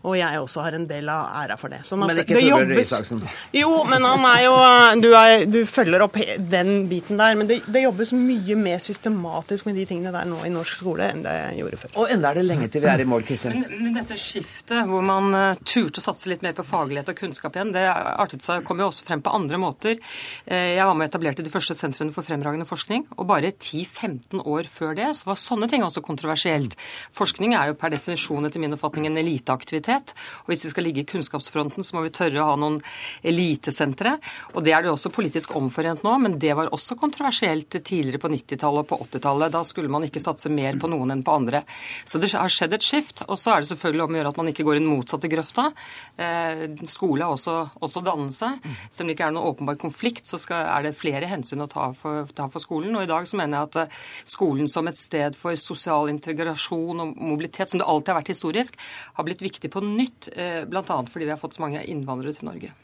[0.00, 1.82] og jeg også har en del av æra for det.
[1.84, 3.20] Sånn men ikke Torbjørn Røe Isaksen?
[3.52, 4.54] Jo, men han er jo
[5.02, 7.36] du, er, du, følger opp den biten der.
[7.36, 11.10] Men det, det, jobbes mye mer systematisk med de tingene der nå i norsk skole
[11.12, 11.92] enn det gjorde før.
[12.00, 13.58] Og enda er det lenge til vi er i mål, Kristin.
[13.60, 17.20] Men, men, dette skiftet hvor man uh, turte å satse litt mer på faglighet og
[17.20, 20.00] kunnskap igjen, det artet seg, kom jo også frem på andre måter.
[20.48, 24.46] Uh, jeg var med og etablerte de første sentrene for fremragende forskning, og bare 10-15
[24.48, 26.78] år før det så var sånne ting også kontroversielt.
[27.16, 30.14] Forskning er jo per definisjon etter min oppfatning en eliteaktivitet mobilitet.
[30.44, 32.80] Og hvis vi skal ligge i kunnskapsfronten, så må vi tørre å ha noen
[33.22, 34.18] elitesentre.
[34.54, 38.30] Og det er det også politisk omforent nå, men det var også kontroversielt tidligere på
[38.30, 39.52] 90-tallet og på 80-tallet.
[39.52, 41.64] Da skulle man ikke satse mer på noen enn på andre.
[42.04, 43.24] Så det har skjedd et skift.
[43.28, 45.30] Og så er det selvfølgelig om å gjøre at man ikke går i den motsatte
[45.30, 45.70] grøfta.
[46.16, 48.52] Eh, skole er også, også dannelse.
[48.90, 51.70] Selv om det ikke er noen åpenbar konflikt, så skal, er det flere hensyn å
[51.70, 52.94] ta for, ta for skolen.
[52.96, 53.98] Og i dag så mener jeg at eh,
[54.28, 58.78] skolen som et sted for sosial integrasjon og mobilitet, som det alltid har vært historisk,
[59.16, 60.30] har blitt viktig på nytt.
[60.36, 60.82] Eh, Bl.a.
[60.84, 62.74] fordi vi har fått så mange innvandrere til Norge.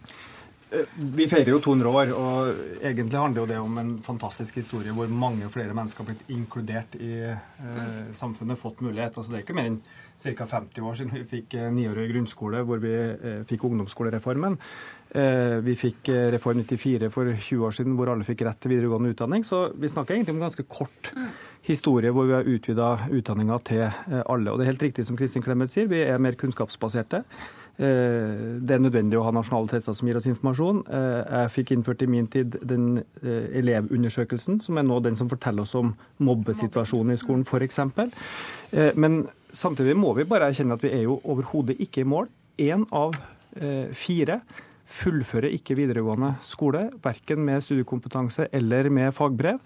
[1.17, 5.07] Vi feirer jo 200 år, og egentlig handler jo det om en fantastisk historie hvor
[5.07, 9.15] mange flere mennesker har blitt inkludert i eh, samfunnet, fått mulighet.
[9.15, 9.79] Altså Det er ikke mer enn
[10.19, 10.49] ca.
[10.57, 14.59] 50 år siden vi fikk eh, niårig grunnskole, hvor vi eh, fikk ungdomsskolereformen.
[15.14, 18.75] Eh, vi fikk eh, Reform 94 for 20 år siden, hvor alle fikk rett til
[18.75, 19.45] videregående utdanning.
[19.47, 21.12] Så vi snakker egentlig om en ganske kort
[21.66, 24.51] historie hvor vi har utvida utdanninga til eh, alle.
[24.51, 27.23] Og det er helt riktig som Kristin Clemet sier, vi er mer kunnskapsbaserte.
[27.77, 30.79] Det er nødvendig å ha nasjonale tester som gir oss informasjon.
[30.88, 35.77] Jeg fikk innført i min tid den elevundersøkelsen, som er nå den som forteller oss
[35.77, 35.90] om
[36.25, 37.83] mobbesituasjonen i skolen, f.eks.
[38.97, 39.19] Men
[39.53, 42.33] samtidig må vi bare erkjenne at vi er jo overhodet ikke i mål.
[42.64, 43.12] Én av
[43.92, 44.40] fire
[44.87, 49.61] fullfører ikke videregående skole, verken med studiekompetanse eller med fagbrev.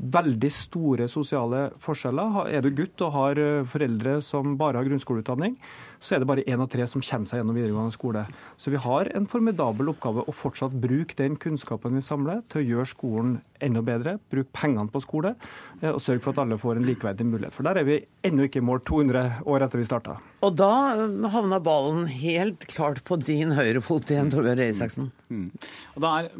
[0.00, 2.46] Veldig store sosiale forskjeller.
[2.48, 5.58] Er du gutt og har eh, foreldre som bare har grunnskoleutdanning,
[6.00, 8.24] så er det bare én av tre som kommer seg gjennom videregående skole.
[8.56, 12.66] Så vi har en formidabel oppgave å fortsatt bruke den kunnskapen vi samler, til å
[12.70, 14.16] gjøre skolen enda bedre.
[14.32, 15.34] Bruke pengene på skole,
[15.82, 17.52] eh, og sørge for at alle får en likeverdig mulighet.
[17.52, 20.16] For der er vi ennå ikke i mål 200 år etter vi starta.
[20.40, 25.10] Og da eh, havna ballen helt klart på din høyre fot igjen, Torbjørn Røe Isaksen.
[25.28, 25.50] Mm.
[25.94, 26.30] Og det er,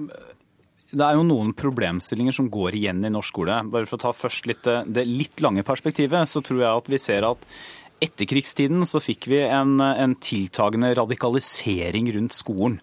[0.91, 3.61] det er jo noen problemstillinger som går igjen i norsk skole.
[3.71, 6.91] Bare for å ta først litt, eh, det litt lange perspektivet, så tror jeg at
[6.97, 7.45] vi ser at
[8.05, 12.81] etterkrigstiden så fikk vi en, en tiltagende radikalisering rundt skolen.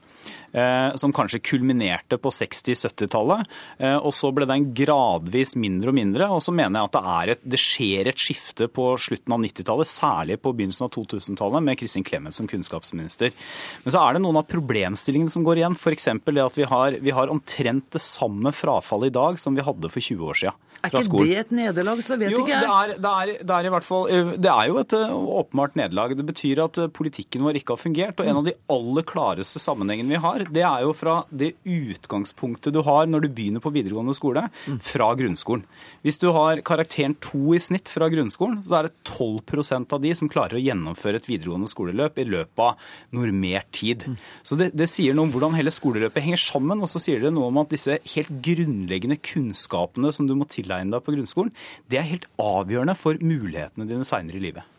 [0.57, 3.47] Eh, som kanskje kulminerte på 60-70-tallet.
[3.77, 6.29] Eh, og så ble den gradvis mindre og mindre.
[6.33, 9.91] Og så mener jeg at det, et, det skjer et skifte på slutten av 90-tallet,
[9.91, 13.35] særlig på begynnelsen av 2000-tallet, med Kristin Clemet som kunnskapsminister.
[13.83, 15.77] Men så er det noen av problemstillingene som går igjen.
[15.77, 16.09] F.eks.
[16.25, 19.91] det at vi har, vi har omtrent det samme frafallet i dag som vi hadde
[19.93, 20.63] for 20 år siden.
[20.77, 22.91] Er ikke det et nederlag, så vet Jo, ikke det jeg.
[22.93, 26.13] er, det, er, det er i hvert fall eh, Det er jo et åpenbart nederlag.
[26.19, 28.21] Det betyr at politikken vår ikke har fungert.
[28.21, 32.75] Og en av de aller klareste sammenhengene vi har, det er jo fra det utgangspunktet
[32.75, 34.47] du har når du begynner på videregående skole,
[34.84, 35.65] fra grunnskolen.
[36.06, 40.13] Hvis du har karakteren to i snitt fra grunnskolen, så er det 12% av de
[40.17, 44.06] som klarer å gjennomføre et videregående skoleløp i løpet av normert tid.
[44.43, 47.34] Så det, det sier noe om hvordan hele skoleløpet henger sammen, og så sier det
[47.36, 51.53] noe om at disse helt grunnleggende kunnskapene som du må tilegne deg på grunnskolen,
[51.91, 54.73] det er helt avgjørende for mulighetene dine seinere i livet.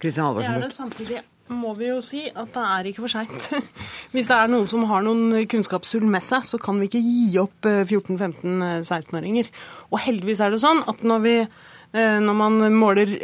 [0.00, 3.48] Kristian Det er det samtidig må vi jo si at det er ikke for seint.
[4.14, 7.34] Hvis det er noen som har noen kunnskapshull med seg, så kan vi ikke gi
[7.42, 9.50] opp eh, 14-15-16-åringer.
[9.90, 13.14] Og heldigvis er det sånn at når, vi, eh, når man måler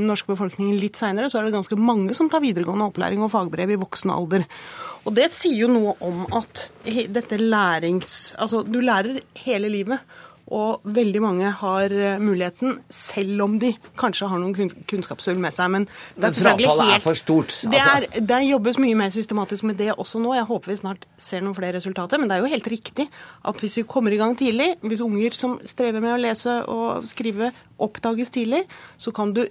[0.00, 3.76] norsk befolkningen litt seinere, så er det ganske mange som tar videregående opplæring og fagbrev
[3.76, 4.46] i voksen alder.
[5.06, 6.68] Og det sier jo noe om at
[7.14, 8.34] dette lærings...
[8.42, 10.02] Altså, du lærer hele livet.
[10.54, 15.50] Og veldig mange har eh, muligheten, selv om de kanskje har noen kun- kunnskapshull med
[15.52, 15.72] seg.
[15.74, 17.96] Men, Men frafallet er for stort, Det, altså.
[18.14, 20.36] er, det jobbes mye mer systematisk med det også nå.
[20.38, 22.20] Jeg håper vi snart ser noen flere resultater.
[22.22, 23.08] Men det er jo helt riktig
[23.42, 27.08] at hvis vi kommer i gang tidlig, hvis unger som strever med å lese og
[27.10, 27.50] skrive
[27.82, 28.62] oppdages tidlig,
[28.96, 29.42] så kan du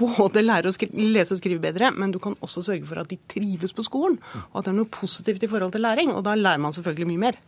[0.00, 3.18] både lære å lese og skrive bedre, men du kan også sørge for at de
[3.30, 4.16] trives på skolen,
[4.50, 6.10] og at det er noe positivt i forhold til læring.
[6.16, 7.38] Og da lærer man selvfølgelig mye mer.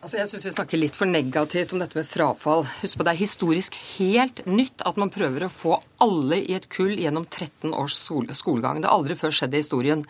[0.00, 2.62] Altså jeg syns vi snakker litt for negativt om dette med frafall.
[2.80, 6.70] Husk på Det er historisk helt nytt at man prøver å få alle i et
[6.72, 7.98] kull gjennom 13 års
[8.38, 8.80] skolegang.
[8.80, 10.06] Det har aldri før skjedd i historien.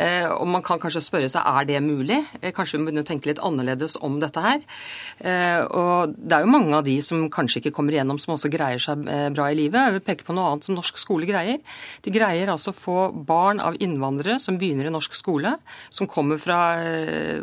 [0.00, 2.22] Eh, og man kan kanskje spørre seg er det mulig.
[2.40, 4.62] Eh, kanskje vi må å tenke litt annerledes om dette her.
[5.20, 8.48] Eh, og det er jo mange av de som kanskje ikke kommer igjennom, som også
[8.48, 9.76] greier seg bra i livet.
[9.76, 11.60] Jeg vil peke på noe annet som norsk skole greier.
[12.00, 12.96] De greier altså å få
[13.28, 15.58] barn av innvandrere som begynner i norsk skole,
[15.92, 16.58] som kommer fra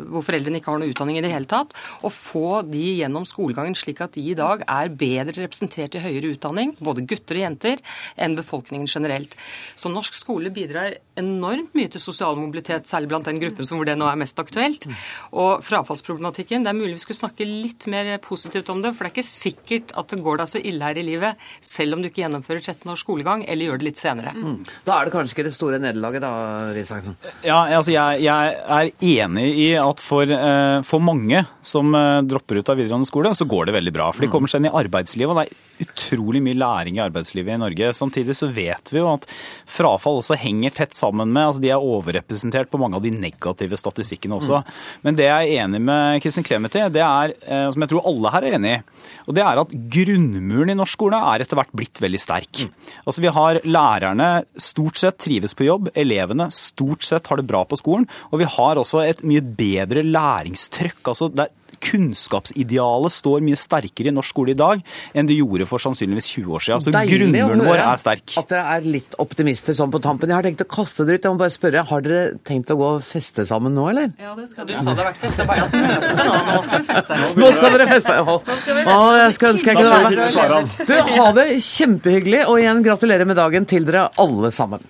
[0.02, 3.76] hvor foreldrene ikke har noe utdanning i det hele tatt, og få de gjennom skolegangen
[3.78, 7.82] slik at de i dag er bedre representert i høyere utdanning, både gutter og jenter,
[8.16, 9.36] enn befolkningen generelt.
[9.76, 13.88] Så norsk skole bidrar enormt mye til sosial mobilitet, særlig blant den gruppen som hvor
[13.88, 14.88] det nå er mest aktuelt.
[15.36, 19.12] Og frafallsproblematikken, det er mulig vi skulle snakke litt mer positivt om det, for det
[19.12, 22.10] er ikke sikkert at det går deg så ille her i livet, selv om du
[22.10, 24.32] ikke gjennomfører 13 års skolegang, eller gjør det litt senere.
[24.36, 24.58] Mm.
[24.86, 26.32] Da er det kanskje ikke det store nederlaget, da,
[26.76, 27.16] Risaksen?
[27.46, 32.60] Ja, altså jeg, jeg er enig i at for, eh, for mange som eh, dropper
[32.60, 34.10] ut av videregående skole, så går det veldig bra.
[34.14, 37.56] For de kommer seg inn i arbeidslivet, og det er utrolig mye læring i arbeidslivet
[37.56, 37.90] i Norge.
[37.96, 39.26] Samtidig så vet vi jo at
[39.68, 43.78] frafall også henger tett sammen med altså De er overrepresentert på mange av de negative
[43.80, 44.62] statistikkene også.
[45.04, 48.08] Men det jeg er enig med Kristin Clemet i, det er, eh, som jeg tror
[48.12, 48.80] alle her er enig i,
[49.26, 52.62] og det er at grunnmuren i norsk skole er etter hvert blitt veldig sterk.
[53.04, 57.64] Altså Vi har lærerne stort sett trives på jobb, elevene stort sett har det bra
[57.66, 61.02] på skolen, og vi har også et mye bedre læringstrykk.
[61.10, 61.50] altså der
[61.82, 64.82] Kunnskapsidealet står mye sterkere i norsk skole i dag
[65.16, 66.84] enn det gjorde for sannsynligvis 20 år siden.
[66.84, 68.36] Så Deilig å grunnmuren vår høre er sterk.
[68.40, 70.32] At dere er litt optimister sånn på tampen.
[70.32, 71.28] Jeg har tenkt å kaste dere ut.
[71.28, 74.12] Jeg må bare spørre, Har dere tenkt å gå og feste sammen nå, eller?
[74.20, 74.74] Ja, det skal du.
[74.74, 75.36] Du sa det har vært fest.
[75.36, 76.36] Det bare at møtete nå.
[76.50, 77.20] Nå skal vi feste.
[77.40, 78.16] Nå skal dere feste!
[78.16, 80.76] Å, skal Å, jeg skulle ønske jeg kunne være vi med.
[80.90, 84.82] Du, Ha det kjempehyggelig, og igjen gratulerer med dagen til dere alle sammen.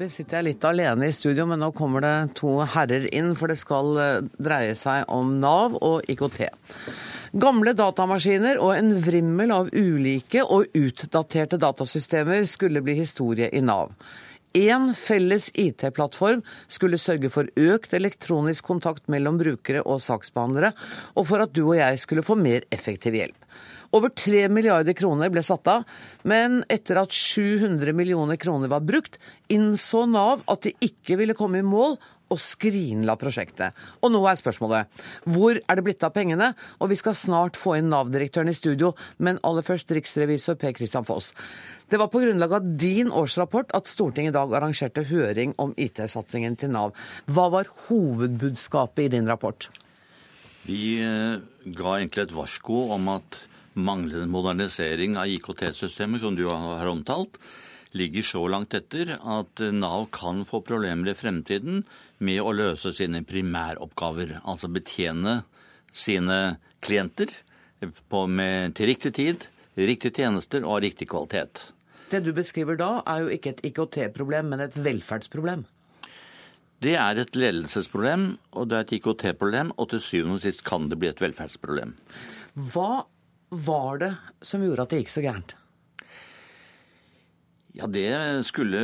[0.00, 3.52] Foreløpig sitter jeg litt alene i studio, men nå kommer det to herrer inn, for
[3.52, 6.38] det skal eh, dreie seg om Nav og IKT.
[7.36, 13.92] Gamle datamaskiner og en vrimmel av ulike og utdaterte datasystemer skulle bli historie i Nav.
[14.56, 20.72] Én felles IT-plattform skulle sørge for økt elektronisk kontakt mellom brukere og saksbehandlere,
[21.12, 23.36] og for at du og jeg skulle få mer effektiv hjelp.
[23.96, 25.84] Over 3 milliarder kroner ble satt av,
[26.22, 29.18] men etter at 700 millioner kroner var brukt,
[29.50, 31.98] innså Nav at de ikke ville komme i mål
[32.30, 33.74] og skrinla prosjektet.
[34.06, 36.52] Og nå er spørsmålet hvor er det blitt av pengene?
[36.78, 41.06] Og vi skal snart få inn Nav-direktøren i studio, men aller først riksrevisor Per Christian
[41.08, 41.32] Foss.
[41.90, 46.54] Det var på grunnlag av din årsrapport at Stortinget i dag arrangerte høring om IT-satsingen
[46.60, 46.94] til Nav.
[47.26, 49.66] Hva var hovedbudskapet i din rapport?
[50.68, 53.40] Vi eh, ga egentlig et varsko om at
[53.74, 57.38] manglende modernisering av IKT-systemer, som du har omtalt,
[57.96, 61.82] ligger så langt etter at Nav kan få problemer i fremtiden
[62.22, 64.38] med å løse sine primæroppgaver.
[64.44, 65.40] Altså betjene
[65.90, 67.32] sine klienter
[67.80, 69.48] på, med, til riktig tid,
[69.78, 71.70] riktige tjenester og riktig kvalitet.
[72.10, 75.66] Det du beskriver da, er jo ikke et IKT-problem, men et velferdsproblem.
[76.80, 80.88] Det er et ledelsesproblem, og det er et IKT-problem, og til syvende og sist kan
[80.88, 81.92] det bli et velferdsproblem.
[82.72, 83.04] Hva
[83.50, 84.12] var det
[84.46, 85.56] som gjorde at det gikk så gærent?
[87.78, 88.82] Ja, Det skulle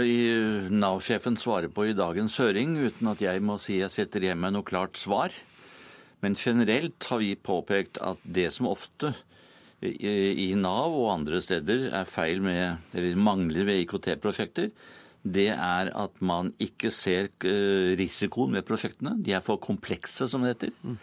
[0.70, 4.54] Nav-sjefen svare på i dagens høring, uten at jeg må si jeg sitter igjen med
[4.54, 5.34] noe klart svar.
[6.22, 9.12] Men generelt har vi påpekt at det som ofte
[9.82, 14.70] i Nav og andre steder er feil med, eller mangler ved IKT-prosjekter,
[15.26, 19.16] det er at man ikke ser eh, risikoen ved prosjektene.
[19.18, 20.96] De er for komplekse, som det heter.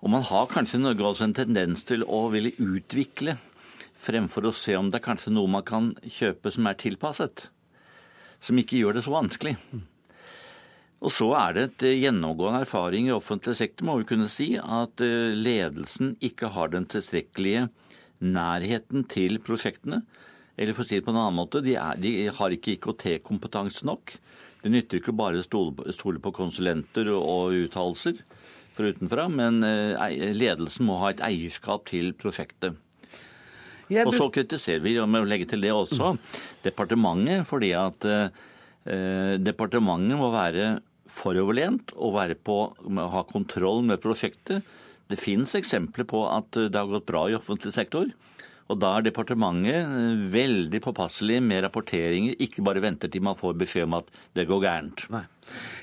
[0.00, 3.36] Og man har kanskje i Norge også en tendens til å ville utvikle
[4.00, 7.50] fremfor å se om det er kanskje noe man kan kjøpe som er tilpasset.
[8.40, 9.58] Som ikke gjør det så vanskelig.
[11.00, 15.00] Og så er det et gjennomgående erfaring i offentlig sektor, må vi kunne si, at
[15.04, 17.68] eh, ledelsen ikke har den tilstrekkelige
[18.20, 20.02] nærheten til prosjektene.
[20.60, 23.88] Eller for å si det på en annen måte, de, er, de har ikke IKT-kompetanse
[23.88, 24.12] nok.
[24.60, 28.20] Det nytter ikke bare å stole på konsulenter og, og uttalelser
[28.80, 32.78] fra utenfra, men eh, ledelsen må ha et eierskap til prosjektet.
[33.90, 36.14] Jeg Og så kritiserer vi, og legger legge til det også,
[36.62, 40.76] departementet fordi at eh, departementet må være
[41.10, 44.62] foroverlent og være på, ha kontroll med prosjektet.
[45.10, 48.12] Det finnes eksempler på at det har gått bra i offentlig sektor.
[48.70, 53.56] Og da er departementet eh, veldig påpasselig med rapporteringer, ikke bare venter til man får
[53.58, 55.06] beskjed om at det går gærent.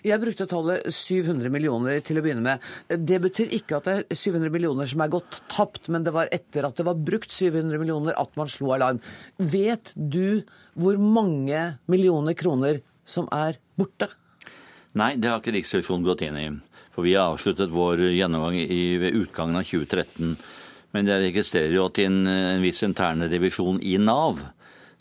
[0.07, 2.67] Jeg brukte tallet 700 millioner til å begynne med.
[2.87, 6.31] Det betyr ikke at det er 700 millioner som er gått tapt, men det var
[6.31, 9.01] etter at det var brukt 700 millioner at man slo alarm.
[9.35, 10.45] Vet du
[10.79, 14.07] hvor mange millioner kroner som er borte?
[14.97, 16.47] Nei, det har ikke Riksrevisjonen gått inn i.
[16.95, 20.37] For vi har avsluttet vår gjennomgang i, ved utgangen av 2013.
[20.95, 24.41] Men jeg registrerer jo at en, en viss interne revisjon i Nav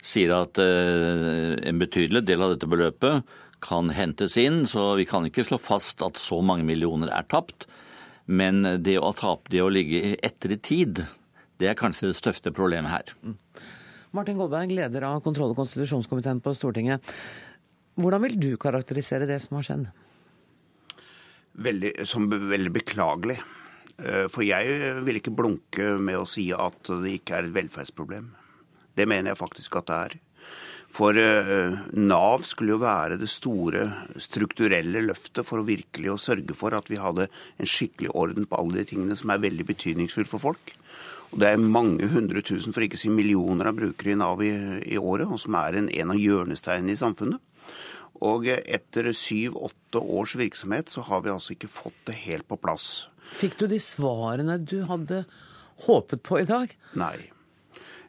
[0.03, 5.25] sier at eh, en betydelig del av dette beløpet kan hentes inn, så vi kan
[5.25, 7.65] ikke slå fast at så mange millioner er tapt.
[8.27, 11.05] Men det å tape, det å ligge etter i tid,
[11.57, 13.37] det er kanskje det største problemet her.
[14.13, 17.15] Martin Goldberg, leder av kontroll- og konstitusjonskomiteen på Stortinget.
[17.97, 19.87] Hvordan vil du karakterisere det som har skjedd?
[21.57, 23.39] veldig, som veldig beklagelig.
[23.97, 28.31] Eh, For jeg vil ikke blunke med å si at det ikke er et velferdsproblem.
[28.97, 30.17] Det mener jeg faktisk at det er.
[30.97, 33.83] For eh, Nav skulle jo være det store
[34.21, 38.57] strukturelle løftet for å virkelig å sørge for at vi hadde en skikkelig orden på
[38.57, 40.73] alle de tingene som er veldig betydningsfulle for folk.
[41.33, 44.41] Og Det er mange hundre tusen, for ikke å si millioner av brukere i Nav
[44.45, 44.53] i,
[44.87, 47.43] i året, og som er en, en av hjørnesteinene i samfunnet.
[48.25, 53.07] Og etter syv-åtte års virksomhet så har vi altså ikke fått det helt på plass.
[53.35, 55.25] Fikk du de svarene du hadde
[55.85, 56.71] håpet på i dag?
[56.97, 57.17] Nei.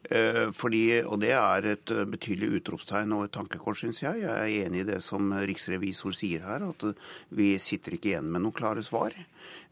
[0.08, 4.22] Eh, Fordi, og det er et eh, betydelig utropstegn og et tankekors, syns jeg.
[4.22, 8.30] Jeg er enig i det som riksrevisor sier her, at eh, vi sitter ikke igjen
[8.32, 9.16] med noen klare svar.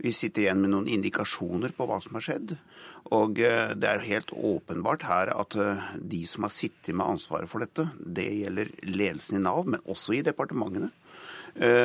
[0.02, 2.56] Vi sitter igjen med noen indikasjoner på hva som har skjedd.
[3.16, 5.54] Og det er helt åpenbart her at
[5.94, 10.16] de som har sittet med ansvaret for dette, det gjelder ledelsen i Nav, men også
[10.16, 10.90] i departementene,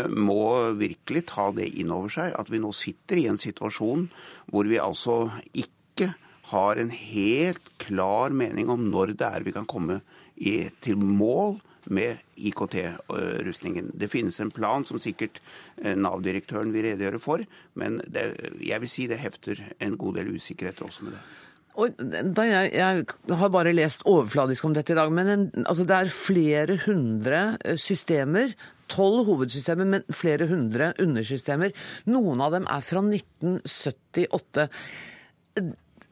[0.09, 4.07] må virkelig ta det inn over seg at vi nå sitter i en situasjon
[4.49, 5.19] hvor vi altså
[5.53, 6.09] ikke
[6.51, 10.01] har en helt klar mening om når det er vi kan komme
[10.35, 11.59] i, til mål
[11.91, 13.91] med IKT-rustningen.
[13.97, 15.41] Det finnes en plan som sikkert
[15.81, 18.27] eh, Nav-direktøren vil redegjøre for, men det,
[18.61, 21.23] jeg vil si det hefter en god del usikkerhet også med det.
[21.71, 26.13] Jeg, jeg har bare lest overfladisk om dette i dag, men en, altså det er
[26.13, 28.53] flere hundre eh, systemer.
[28.91, 31.71] Tolv hovedsystemer, men flere hundre undersystemer.
[32.11, 34.67] Noen av dem er fra 1978.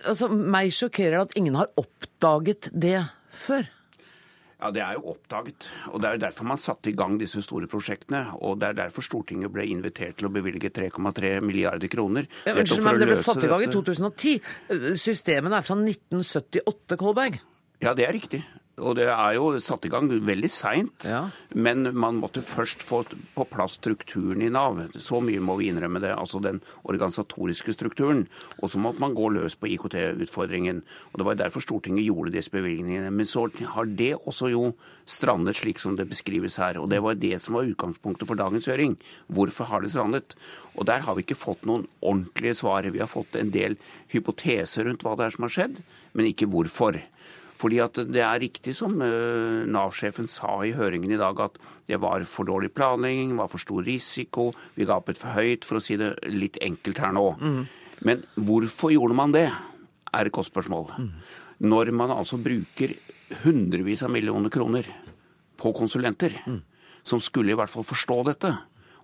[0.08, 3.02] Altså, meg sjokkerer det at ingen har oppdaget det
[3.34, 3.68] før.
[4.60, 5.70] Ja, Det er jo oppdaget.
[5.88, 8.26] og Det er jo derfor man satte i gang disse store prosjektene.
[8.41, 12.28] Og det er derfor Stortinget ble invitert til å bevilge 3,3 milliarder kroner.
[12.45, 14.41] Ja, Unnskyld å det ble satt i gang i 2010.
[15.00, 17.39] Systemene er fra 1978, Kolberg.
[17.82, 18.43] Ja, det er riktig.
[18.80, 21.05] Og det er jo satt i gang veldig seint.
[21.55, 23.03] Men man måtte først få
[23.36, 24.80] på plass strukturen i Nav.
[24.99, 26.13] Så mye må vi innrømme det.
[26.15, 28.25] Altså den organisatoriske strukturen.
[28.59, 30.82] Og så måtte man gå løs på IKT-utfordringen.
[31.11, 33.11] Og det var derfor Stortinget gjorde disse bevilgningene.
[33.11, 34.63] Men så har det også jo
[35.09, 36.80] strandet slik som det beskrives her.
[36.82, 38.97] Og det var det som var utgangspunktet for dagens høring.
[39.27, 40.36] Hvorfor har det strandet?
[40.75, 42.88] Og der har vi ikke fått noen ordentlige svar.
[42.88, 43.77] Vi har fått en del
[44.13, 45.82] hypoteser rundt hva det er som har skjedd,
[46.13, 46.99] men ikke hvorfor.
[47.60, 51.57] Fordi at Det er riktig som eh, Nav-sjefen sa i høringen i dag, at
[51.91, 55.84] det var for dårlig planlegging, var for stor risiko, vi gapet for høyt, for å
[55.84, 57.26] si det litt enkelt her nå.
[58.07, 59.49] Men hvorfor gjorde man det,
[60.14, 60.88] er et godt spørsmål.
[61.60, 62.95] Når man altså bruker
[63.43, 64.88] hundrevis av millioner kroner
[65.60, 66.34] på konsulenter,
[67.03, 68.53] som skulle i hvert fall forstå dette,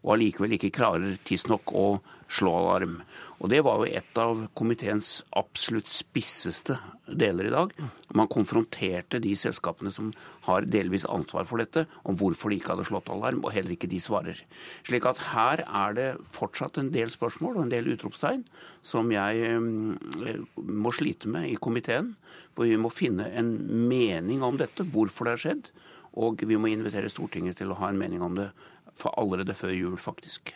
[0.06, 1.88] og allikevel ikke klarer tidsnok å
[2.30, 3.00] slå alarm.
[3.42, 7.74] Og Det var jo et av komiteens absolutt spisseste deler i dag.
[8.18, 10.12] Man konfronterte de selskapene som
[10.48, 13.90] har delvis ansvar for dette, om hvorfor de ikke hadde slått alarm, og heller ikke
[13.92, 14.42] de svarer.
[14.88, 18.46] Slik at her er det fortsatt en del spørsmål og en del utropstegn
[18.86, 22.16] som jeg eh, må slite med i komiteen.
[22.56, 23.52] For vi må finne en
[23.90, 25.74] mening om dette, hvorfor det har skjedd.
[26.16, 28.54] Og vi må invitere Stortinget til å ha en mening om det
[29.00, 30.56] for allerede før jul, faktisk.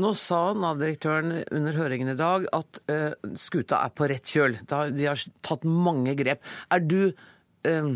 [0.00, 4.56] Nå sa Nav-direktøren under høringen i dag at uh, skuta er på rett kjøl.
[4.64, 6.44] De har tatt mange grep.
[6.72, 7.92] Er du uh,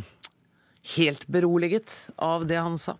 [0.97, 2.99] helt beroliget av det han sa?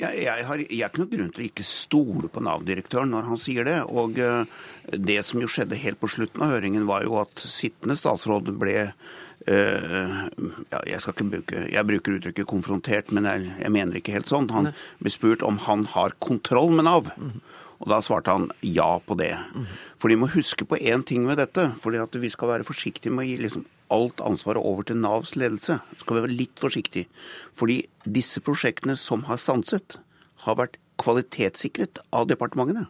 [0.00, 3.40] Jeg, jeg, har, jeg ikke noen grunn til å ikke stole på Nav-direktøren når han
[3.40, 3.78] sier det.
[3.92, 4.60] Og eh,
[4.96, 8.78] det som jo skjedde helt på slutten av høringen, var jo at sittende statsråd ble
[9.48, 10.26] Uh,
[10.68, 14.28] ja, jeg, skal ikke bruke, jeg bruker uttrykket konfrontert, men jeg, jeg mener ikke helt
[14.28, 14.50] sånn.
[14.52, 14.68] Han
[15.00, 17.08] ble spurt om han har kontroll med Nav.
[17.80, 19.32] Og da svarte han ja på det.
[19.96, 21.70] For de må huske på én ting med dette.
[21.80, 25.34] fordi at vi skal være forsiktige med å gi liksom alt ansvaret over til Navs
[25.36, 25.80] ledelse.
[26.02, 27.06] Skal vi være litt forsiktige.
[27.56, 29.98] Fordi disse prosjektene som har stanset,
[30.46, 32.86] har vært kvalitetssikret av departementene.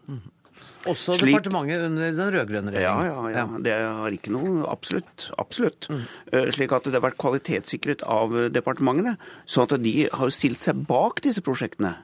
[0.88, 3.58] Også Slik- departementet under den rød-grønne Ja, ja, ja, ja.
[3.60, 5.30] Det har ikke noe Absolutt.
[5.38, 5.88] absolutt.
[5.90, 6.06] Mm.
[6.54, 9.18] Slik at det har vært kvalitetssikret av departementene.
[9.46, 11.96] sånn at de har stilt seg bak disse prosjektene.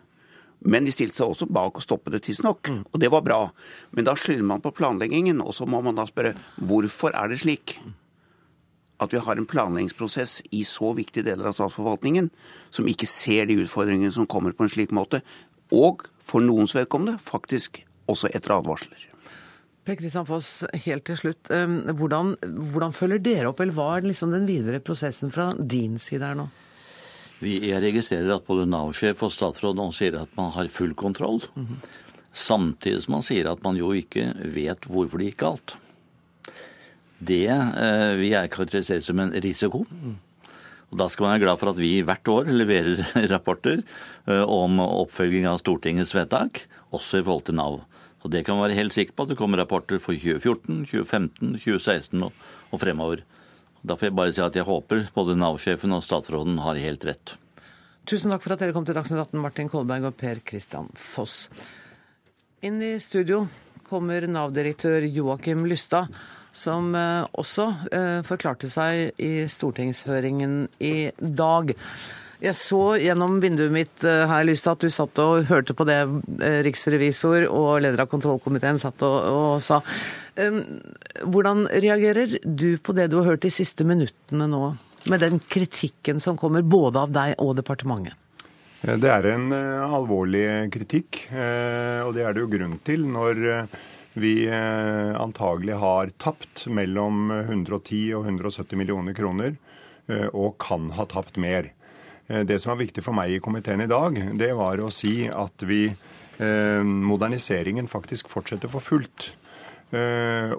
[0.64, 2.68] Men de stilte seg også bak å stoppe det tidsnok.
[2.92, 3.51] Og det var bra.
[3.92, 7.38] Men da skylder man på planleggingen, og så må man da spørre hvorfor er det
[7.40, 7.78] slik
[9.03, 12.30] at vi har en planleggingsprosess i så viktige deler av statsforvaltningen
[12.74, 15.20] som ikke ser de utfordringene som kommer på en slik måte,
[15.74, 19.09] og for noens vedkommende faktisk også etter advarsler.
[19.86, 21.51] Per Kristian Foss, helt til slutt.
[21.51, 22.34] eh, Hvordan,
[22.72, 26.34] hvordan følger dere opp, eller hva er liksom den videre prosessen fra din side her
[26.34, 26.49] nå?
[27.44, 31.42] Jeg registrerer at både Nav-sjef og statsråd nå sier at man har full kontroll.
[32.32, 35.76] Samtidig som man sier at man jo ikke vet hvorfor det gikk galt.
[37.19, 39.85] Det eh, er jeg karakterisere som en risiko.
[40.87, 43.03] Og Da skal man være glad for at vi hvert år leverer
[43.33, 43.83] rapporter
[44.27, 47.81] eh, om oppfølging av Stortingets vedtak, også i forhold til Nav.
[48.23, 51.57] Og Det kan man være helt sikker på at det kommer rapporter for 2014, 2015,
[51.62, 52.33] 2016 og,
[52.73, 53.25] og fremover.
[53.87, 57.37] Da får jeg bare si at jeg håper både Nav-sjefen og statsråden har helt rett.
[58.07, 61.47] Tusen takk for at dere kom til Dagsnytt 18, Martin Kolberg og Per Christian Foss.
[62.67, 63.45] Inn i studio
[63.87, 66.11] kommer Nav-direktør Joakim Lystad,
[66.57, 71.72] som eh, også eh, forklarte seg i stortingshøringen i dag.
[72.40, 76.00] Jeg så gjennom vinduet mitt eh, her Lystad, at du satt og hørte på det
[76.66, 79.82] riksrevisor og leder av kontrollkomiteen satt og, og sa.
[80.36, 84.70] Hvordan reagerer du på det du har hørt de siste minuttene nå,
[85.09, 88.16] med den kritikken som kommer både av deg og departementet?
[88.86, 93.40] Det er en alvorlig kritikk, og det er det jo grunn til når
[94.17, 99.57] vi eh, antagelig har tapt mellom 110 og 170 millioner kroner,
[100.09, 101.69] eh, og kan ha tapt mer.
[102.27, 105.29] Eh, Det som var viktig for meg i komiteen i dag, det var å si
[105.29, 105.89] at vi
[106.37, 109.31] moderniseringen faktisk fortsetter for fullt.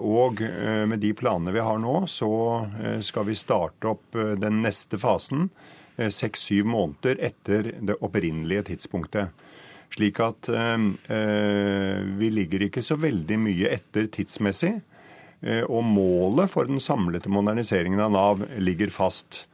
[0.02, 2.30] Og med de planene vi har nå, så
[2.98, 5.46] skal vi starte opp den neste fasen
[5.94, 9.30] seks-syv måneder etter det opprinnelige tidspunktet.
[9.94, 14.74] Slik at eh, eh, vi ligger ikke så veldig mye etter tidsmessig.
[15.42, 19.46] eh, Og målet for den samlede moderniseringen av Nav ligger fast.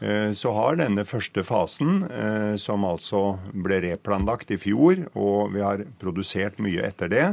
[0.00, 2.06] Så har denne første fasen,
[2.56, 7.26] som altså ble replanlagt i fjor, og vi har produsert mye etter det,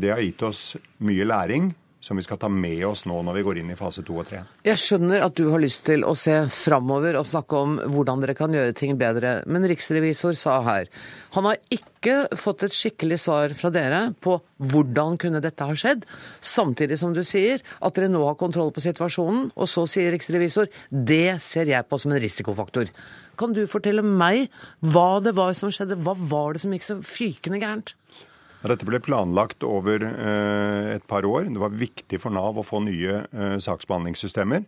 [0.00, 0.62] det har gitt oss
[1.04, 4.02] mye læring som vi skal ta med oss nå når vi går inn i fase
[4.06, 4.42] to og tre.
[4.64, 8.36] Jeg skjønner at du har lyst til å se framover og snakke om hvordan dere
[8.38, 10.88] kan gjøre ting bedre, men riksrevisor sa her
[11.36, 14.38] han har ikke fått et skikkelig svar fra dere på
[14.72, 16.06] hvordan kunne dette ha skjedd,
[16.40, 20.70] samtidig som du sier at dere nå har kontroll på situasjonen, og så sier riksrevisor
[20.90, 22.90] det ser jeg på som en risikofaktor.
[23.40, 24.48] Kan du fortelle meg
[24.80, 26.00] hva det var som skjedde?
[26.00, 27.94] Hva var det som gikk så fykende gærent?
[28.60, 31.48] Dette ble planlagt over eh, et par år.
[31.48, 34.66] Det var viktig for Nav å få nye eh, saksbehandlingssystemer.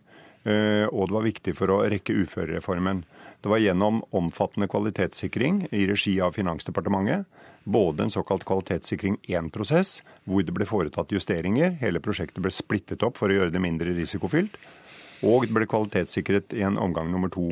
[0.49, 3.03] Eh, og det var viktig for å rekke uførereformen.
[3.43, 7.27] Det var gjennom omfattende kvalitetssikring i regi av Finansdepartementet.
[7.63, 11.75] Både en såkalt kvalitetssikring 1-prosess, hvor det ble foretatt justeringer.
[11.83, 14.57] Hele prosjektet ble splittet opp for å gjøre det mindre risikofylt.
[15.23, 17.51] Og det ble kvalitetssikret i en omgang nummer to.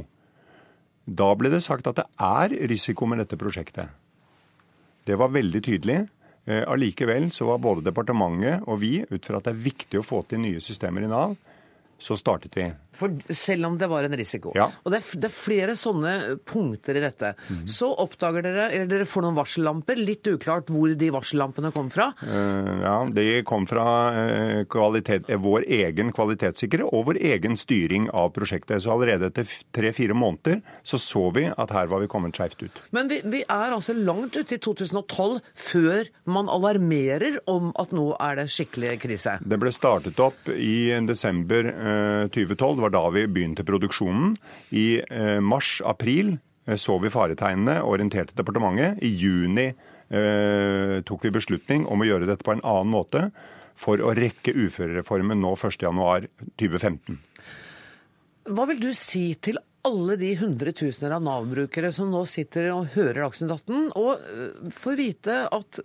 [1.05, 3.93] Da ble det sagt at det er risiko med dette prosjektet.
[5.05, 5.99] Det var veldig tydelig.
[6.45, 10.05] Eh, Allikevel så var både departementet og vi, ut fra at det er viktig å
[10.05, 11.35] få til nye systemer i Nav,
[12.02, 12.66] så startet vi.
[12.97, 14.52] For selv om det var en risiko.
[14.58, 14.68] Ja.
[14.84, 16.14] Og det er, det er flere sånne
[16.49, 17.34] punkter i dette.
[17.47, 17.68] Mhm.
[17.70, 20.02] Så oppdager dere, eller dere får noen varsellamper.
[20.02, 22.12] Litt uklart hvor de varsellampene kom fra.
[22.26, 23.86] Uh, Ja, de kom fra
[24.16, 28.82] uh, kvalitet, eh, vår egen kvalitetssikre og vår egen styring av prosjektet.
[28.84, 32.82] Så allerede etter tre-fire måneder så så vi at her var vi kommet skeivt ut.
[32.95, 35.39] Men vi, vi er altså langt ute i 2012
[35.70, 39.38] før man alarmerer om at nå er det skikkelig krise.
[39.45, 41.70] Det ble startet opp i desember
[42.33, 42.75] 2012.
[42.77, 44.35] Det var da vi begynte produksjonen.
[44.75, 46.35] I eh, mars-april
[46.67, 49.01] eh, så vi faretegnene og orienterte departementet.
[49.05, 53.27] I juni eh, tok vi beslutning om å gjøre dette på en annen måte
[53.81, 57.19] for å rekke uførereformen nå 1.1.2015.
[58.51, 63.23] Hva vil du si til alle de hundretusener av Nav-brukere som nå sitter og hører
[63.23, 65.79] Dagsnytt 18, og får vite at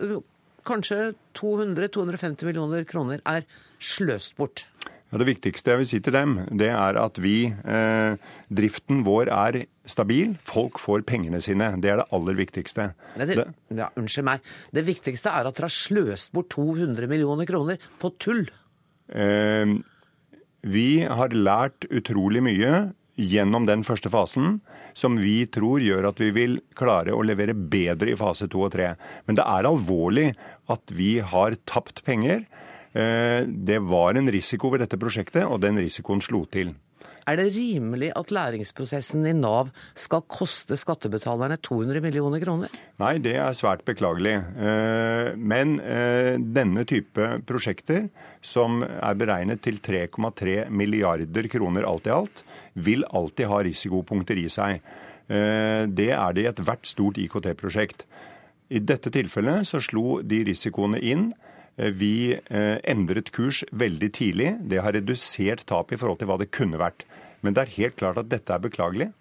[0.67, 3.47] kanskje 200-250 millioner kroner er
[3.79, 4.67] sløst bort?
[5.07, 8.17] Ja, det viktigste jeg vil si til dem, det er at vi, eh,
[8.51, 10.33] driften vår er stabil.
[10.43, 11.69] Folk får pengene sine.
[11.79, 12.89] Det er det aller viktigste.
[13.15, 14.43] Nei, det, ja, unnskyld meg.
[14.75, 18.43] Det viktigste er at dere har sløst bort 200 millioner kroner på tull.
[19.07, 19.77] Eh,
[20.67, 24.59] vi har lært utrolig mye gjennom den første fasen,
[24.97, 28.73] som vi tror gjør at vi vil klare å levere bedre i fase to og
[28.75, 28.93] tre.
[29.25, 30.29] Men det er alvorlig
[30.69, 32.45] at vi har tapt penger.
[32.97, 36.73] Eh, Det var en risiko ved dette prosjektet, og den risikoen slo til.
[37.27, 39.67] Er det rimelig at læringsprosessen i Nav
[39.99, 42.71] skal koste skattebetalerne 200 millioner kroner?
[43.01, 44.37] Nei, det er svært beklagelig.
[44.55, 48.07] Eh, Men eh, denne type prosjekter,
[48.41, 52.43] som er beregnet til 3,3 milliarder kroner alt i alt,
[52.75, 54.81] vil alltid ha risikopunkter i seg.
[55.27, 58.05] Det er det i ethvert stort IKT-prosjekt.
[58.71, 61.33] I dette tilfellet så slo de risikoene inn.
[61.77, 64.49] Vi eh, endret kurs veldig tidlig.
[64.65, 67.05] Det har redusert tap i forhold til hva det kunne vært.
[67.45, 69.11] Men det er helt klart at dette er beklagelig.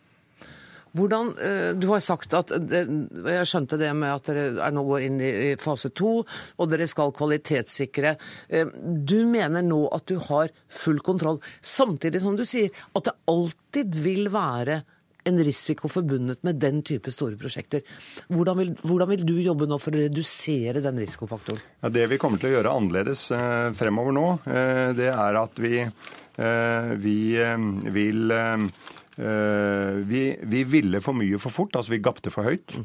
[0.96, 5.04] Hvordan, eh, Du har sagt at Jeg skjønte det med at dere er nå går
[5.04, 6.24] inn i i fase to,
[6.58, 8.16] og dere skal kvalitetssikre.
[8.48, 8.64] Eh,
[9.04, 13.94] Du mener nå at du har full kontroll, samtidig som du sier at det alltid
[13.94, 14.82] vil være
[15.26, 17.82] en risiko forbundet med den type store prosjekter.
[18.30, 21.60] Hvordan vil, hvordan vil du jobbe nå for å redusere den risikofaktoren?
[21.82, 25.58] Ja, det vi kommer til å gjøre annerledes eh, fremover nå, eh, det er at
[25.62, 27.66] vi, eh, vi eh,
[27.96, 28.68] vil eh,
[29.16, 32.76] vi, vi ville for mye for fort, altså vi gapte for høyt.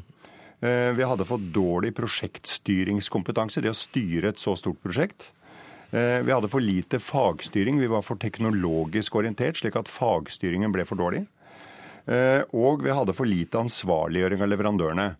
[0.64, 5.30] Eh, Vi hadde for dårlig prosjektstyringskompetanse, det å styre et så stort prosjekt.
[5.92, 10.96] Vi hadde for lite fagstyring, vi var for teknologisk orientert, slik at fagstyringen ble for
[10.96, 11.26] dårlig.
[12.06, 15.10] Eh, Og vi hadde for lite ansvarliggjøring av leverandørene.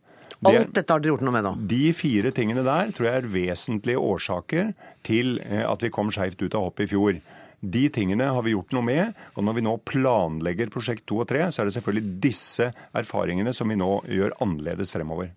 [0.42, 1.52] Alt dette har dere gjort noe med nå.
[1.70, 4.72] de fire tingene der tror jeg er vesentlige årsaker
[5.06, 7.20] til eh, at vi kom skeivt ut av hoppet i fjor.
[7.62, 11.28] De tingene har vi gjort noe med, og når vi nå planlegger prosjekt to og
[11.30, 15.30] tre, så er det selvfølgelig disse erfaringene som vi nå gjør annerledes fremover.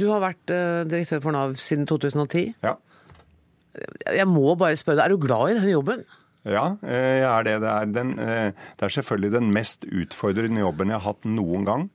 [0.00, 2.54] Du har vært eh, direktør for Nav siden 2010.
[2.64, 2.78] Ja.
[4.16, 6.06] Jeg må bare spørre deg, er du glad i denne jobben?
[6.46, 7.54] Ja, eh, jeg er det.
[7.64, 11.66] Det er, den, eh, det er selvfølgelig den mest utfordrende jobben jeg har hatt noen
[11.66, 11.88] gang.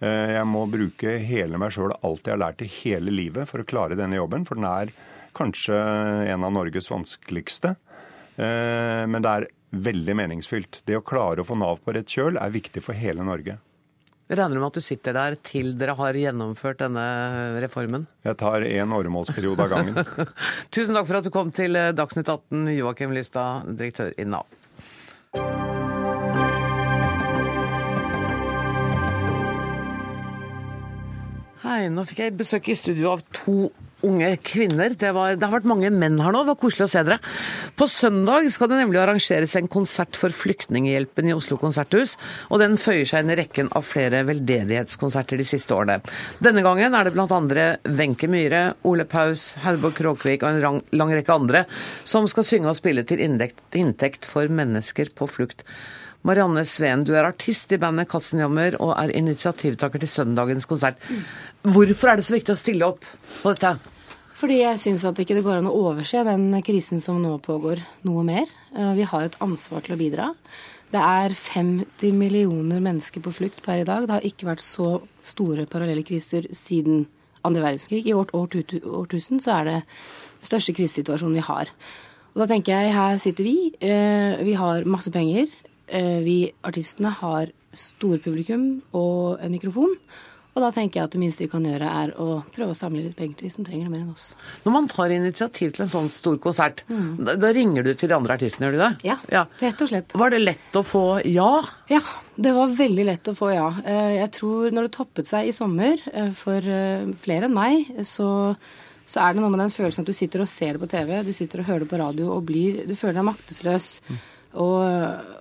[0.00, 3.60] Eh, Jeg må bruke hele meg sjøl alt jeg har lært i hele livet for
[3.60, 4.94] å klare denne jobben, for den er
[5.36, 5.76] kanskje
[6.32, 7.76] en av Norges vanskeligste.
[8.38, 10.80] Men det er veldig meningsfylt.
[10.86, 13.58] Det å klare å få Nav på rett kjøl er viktig for hele Norge.
[14.28, 17.02] Jeg regner med at du sitter der til dere har gjennomført denne
[17.64, 18.02] reformen.
[18.26, 19.96] Jeg tar én åremålsperiode av gangen.
[20.74, 24.44] Tusen takk for at du kom til eh, Dagsnytt 18, Joakim Lystad, direktør i Nav.
[31.64, 33.70] Hei, nå fikk jeg besøk i studio av to
[34.06, 34.94] unge kvinner.
[34.98, 37.18] Det, var, det har vært mange menn her nå, det var koselig å se dere.
[37.78, 42.16] På søndag skal det nemlig arrangeres en konsert for Flyktninghjelpen i Oslo konserthus,
[42.48, 46.00] og den føyer seg inn i rekken av flere veldedighetskonserter de siste årene.
[46.44, 47.68] Denne gangen er det andre
[47.98, 51.64] Wenche Myhre, Ole Paus, Herborg Kråkvik og en lang, lang rekke andre
[52.08, 55.64] som skal synge og spille til inntekt, inntekt for mennesker på flukt.
[56.26, 60.98] Marianne Sveen, du er artist i bandet Katzenjammer og er initiativtaker til søndagens konsert.
[61.62, 63.06] Hvorfor er det så viktig å stille opp
[63.42, 63.76] på dette?
[64.38, 67.80] Fordi jeg syns at ikke det går an å overse den krisen som nå pågår,
[68.06, 68.46] noe mer.
[68.76, 70.28] Eh, Vi har et ansvar til å bidra.
[70.92, 74.06] Det er 50 millioner mennesker på flukt per i dag.
[74.06, 77.06] Det har ikke vært så store parallelle kriser siden
[77.44, 78.06] andre verdenskrig.
[78.06, 81.68] I vårt årtusen så er det den største krisesituasjonen vi har.
[82.34, 83.72] Og da tenker jeg, her sitter vi.
[83.80, 85.48] eh, Vi har masse penger.
[85.90, 89.94] Eh, Vi artistene har storpublikum og en mikrofon.
[90.56, 93.04] Og da tenker jeg at det minste vi kan gjøre, er å prøve å samle
[93.04, 94.32] litt penger til de som trenger det mer enn oss.
[94.64, 98.16] Når man tar initiativ til en sånn stor konsert, da, da ringer du til de
[98.16, 98.88] andre artistene, gjør du det?
[99.30, 100.16] Ja, rett og slett.
[100.18, 101.52] Var det lett å få ja?
[101.92, 102.00] Ja,
[102.34, 103.68] det var veldig lett å få ja.
[103.86, 106.58] Eh, Jeg tror når det toppet seg i sommer, eh, for
[107.22, 108.56] flere enn meg, så,
[109.06, 111.20] så er det noe med den følelsen at du sitter og ser det på TV,
[111.22, 113.92] du sitter og hører det på radio og blir, du føler deg maktesløs.
[114.58, 114.82] Og,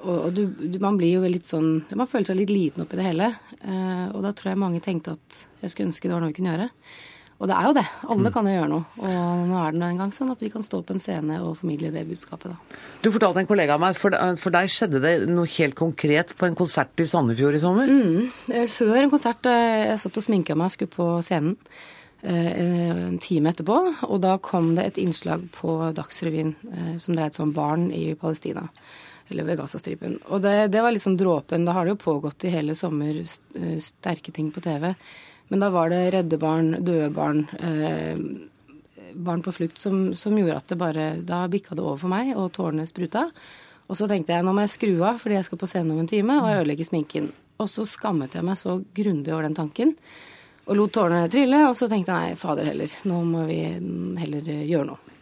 [0.04, 3.00] og, og du, du, man blir jo litt sånn Man føler seg litt liten oppi
[3.00, 3.32] det hele.
[3.64, 6.38] Eh, og da tror jeg mange tenkte at jeg skulle ønske det var noe vi
[6.38, 6.72] kunne gjøre.
[7.38, 7.84] Og det er jo det.
[8.14, 8.86] Alle kan jo gjøre noe.
[8.98, 11.60] Og nå er det nå gang sånn at vi kan stå på en scene og
[11.60, 12.80] formidle det budskapet, da.
[13.04, 16.48] Du fortalte en kollega av meg, for, for deg skjedde det noe helt konkret på
[16.48, 17.94] en konsert i Sandefjord i sommer?
[17.94, 18.32] Mm.
[18.50, 21.54] Eh, Før en konsert eh, jeg satt og sminka meg og skulle på scenen
[22.26, 23.78] eh, en time etterpå,
[24.10, 28.08] og da kom det et innslag på Dagsrevyen eh, som dreide seg om barn i
[28.18, 28.66] Palestina.
[29.28, 30.18] Eller ved Gazastripen.
[30.32, 31.66] Og det, det var liksom dråpen.
[31.68, 34.94] Da har det jo pågått i hele sommer eh, sterke ting på TV.
[35.48, 40.60] Men da var det redde barn, døde barn, eh, barn på flukt som, som gjorde
[40.60, 43.28] at det bare Da bikka det over for meg, og tårene spruta.
[43.88, 46.02] Og så tenkte jeg nå må jeg skru av fordi jeg skal på scenen om
[46.04, 47.30] en time, og jeg ødelegger sminken.
[47.58, 49.96] Og så skammet jeg meg så grundig over den tanken.
[50.68, 53.62] Og lot tårene trille, og så tenkte jeg nei, fader heller, nå må vi
[54.20, 55.17] heller eh, gjøre noe.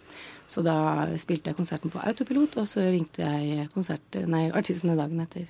[0.47, 0.77] Så da
[1.21, 5.47] spilte jeg konserten på autopilot, og så ringte jeg konsert, nei, artistene dagen etter.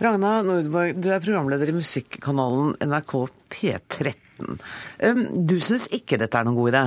[0.00, 3.12] Ragna Nordborg, du er programleder i musikkanalen NRK
[3.52, 4.14] P13.
[5.04, 6.84] Um, Du syns ikke dette er noen god idé?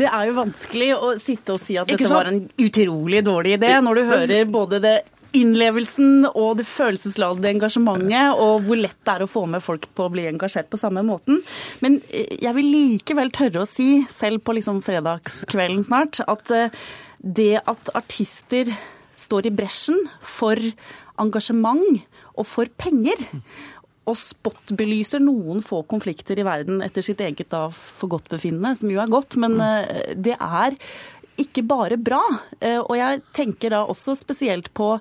[0.00, 3.74] Det er jo vanskelig å sitte og si at dette var en utrolig dårlig idé,
[3.84, 4.96] når du hører både det
[5.36, 10.06] innlevelsen og det følelsesladede engasjementet, og hvor lett det er å få med folk på
[10.06, 11.42] å bli engasjert på samme måten.
[11.84, 16.72] Men eh, jeg vil likevel tørre å si, selv på liksom fredagskvelden snart, at eh,
[17.18, 18.70] det at artister
[19.18, 20.60] står i bresjen for
[21.18, 22.04] engasjement
[22.38, 23.18] og for penger,
[24.08, 29.12] og spotbelyser noen få konflikter i verden etter sitt eget da forgodtbefinnende, som jo er
[29.12, 30.78] godt, men eh, det er
[31.38, 32.22] ikke bare bra.
[32.60, 34.96] Eh, Og jeg tenker da også spesielt på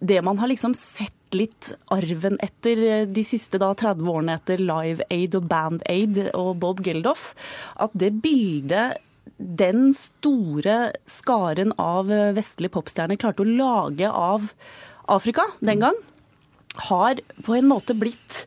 [0.00, 4.58] det man har liksom sett litt arven etter eh, de siste da 30 årene etter
[4.58, 7.34] Live Aid og Band Aid og Bob Geldof,
[7.76, 8.98] at det bildet
[9.38, 14.50] den store skaren av eh, vestlige popstjerner klarte å lage av
[15.10, 15.96] Afrika den gang,
[16.90, 18.44] har på en måte blitt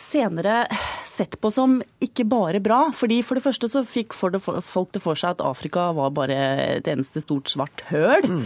[0.00, 0.64] senere
[1.08, 2.78] sett på som ikke bare bra.
[2.94, 6.38] fordi For det første så fikk folk det for seg at Afrika var bare
[6.78, 8.24] et eneste stort svart høl.
[8.28, 8.44] Mm.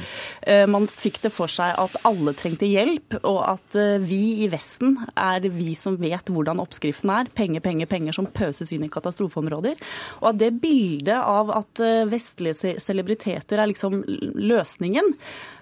[0.72, 5.46] Man fikk det for seg at alle trengte hjelp, og at vi i Vesten er
[5.52, 7.30] vi som vet hvordan oppskriften er.
[7.34, 9.80] Penger, penger, penger som pøses inn i katastrofeområder.
[10.22, 15.12] Og at det bildet av at vestlige celebriteter er liksom løsningen,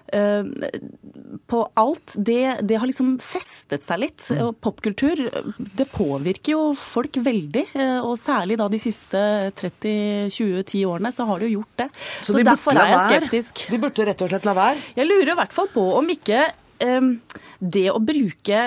[1.51, 4.23] på alt, det, det, har liksom festet seg litt.
[4.31, 4.41] Mm.
[4.45, 5.23] Og popkultur
[5.57, 7.65] det påvirker jo folk veldig.
[7.75, 9.21] Eh, og særlig da de siste
[9.59, 11.89] 30-20-10 årene så har det jo gjort det.
[12.21, 13.65] Så, så de derfor er jeg skeptisk.
[13.73, 14.87] De burde rett og slett la være?
[14.99, 16.47] Jeg lurer i hvert fall på om ikke
[16.85, 17.13] um,
[17.59, 18.63] det å bruke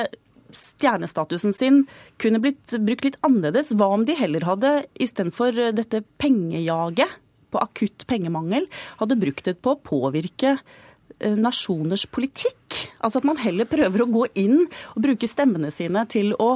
[0.55, 1.83] stjernestatusen sin
[2.23, 3.73] kunne blitt brukt litt annerledes.
[3.75, 7.21] Hva om de heller hadde, istedenfor dette pengejaget
[7.55, 8.67] på akutt pengemangel,
[9.01, 12.61] hadde brukt det på å påvirke Eh, nasjoners politikk.
[13.05, 16.55] Altså at man heller prøver å gå inn og bruke stemmene sine til å,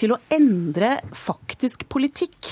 [0.00, 2.50] til å endre faktisk politikk.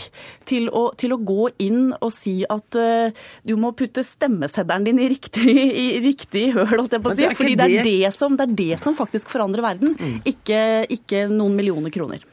[0.49, 3.11] Til å, til å, gå inn og si at uh,
[3.45, 5.45] du må putte stemmeseddelen din i riktig,
[5.85, 7.29] i riktig høl, holdt jeg på å si.
[7.41, 10.21] Fordi det er det, som, det er det som faktisk forandrer verden, mm.
[10.29, 10.61] ikke,
[10.99, 12.25] ikke noen millioner kroner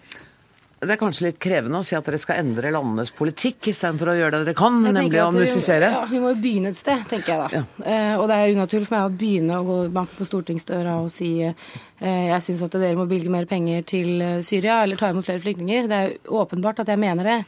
[0.83, 4.15] det er kanskje litt krevende å si at dere skal endre landenes politikk istedenfor å
[4.17, 5.87] gjøre det dere kan, nemlig å musisere?
[5.93, 7.61] Ja, vi må jo begynne et sted, tenker jeg da.
[7.61, 7.93] Ja.
[7.93, 11.07] Eh, og det er unaturlig for meg å begynne å gå banke på stortingsdøra og
[11.13, 11.55] si eh,
[12.03, 15.43] jeg syns at dere må bevilge mer penger til eh, Syria eller ta imot flere
[15.45, 15.87] flyktninger.
[15.91, 17.39] Det er åpenbart at jeg mener det.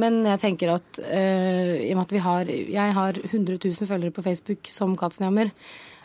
[0.00, 3.88] Men jeg tenker at eh, i og med at vi har Jeg har 100 000
[3.92, 5.52] følgere på Facebook som Katzenjammer.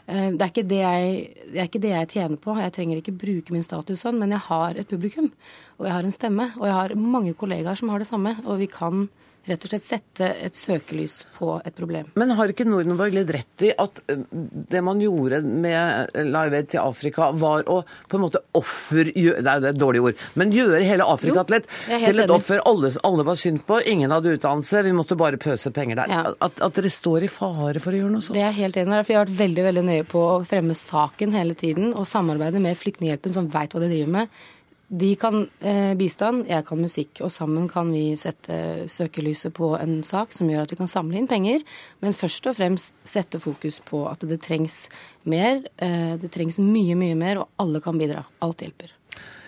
[0.05, 2.55] Eh, det er, jeg, det er, ikke det jeg, tjener på.
[2.61, 5.31] Jeg trenger ikke bruke min status sånn, men jeg har et publikum.
[5.79, 6.49] Og jeg har en stemme.
[6.59, 8.35] Og jeg har mange kollegaer som har det samme.
[8.45, 9.07] Og vi kan
[9.49, 12.09] rett og slett sette et søkelys på et problem.
[12.19, 14.23] Men har ikke Nordenborg litt rett i at eh,
[14.71, 19.11] det man gjorde med Live Aid til Afrika, var å på en måte offer...
[19.15, 20.23] Det er et dårlig ord.
[20.39, 21.69] Men gjøre hele Afrika jo, til et,
[22.05, 23.79] til et offer alle, alle, var synd på.
[23.91, 24.83] Ingen hadde utdannelse.
[24.87, 26.15] Vi måtte bare pøse penger der.
[26.15, 26.23] Ja.
[26.35, 28.37] At, at, dere står i fare for å gjøre noe sånt.
[28.37, 29.03] Det er jeg helt enig i.
[29.05, 32.77] Jeg har vært veldig veldig nøye på å fremme saken hele tiden og samarbeide med
[32.79, 34.43] Flyktninghjelpen, som veit hva de driver med.
[34.87, 37.21] De kan eh, bistand, jeg kan musikk.
[37.25, 41.17] Og sammen kan vi sette søkelyset på en sak som gjør at vi kan samle
[41.19, 41.65] inn penger.
[42.05, 44.85] Men først og fremst sette fokus på at det trengs
[45.25, 45.63] mer.
[45.81, 48.27] Eh, det trengs mye, mye mer, og alle kan bidra.
[48.45, 48.93] Alt hjelper.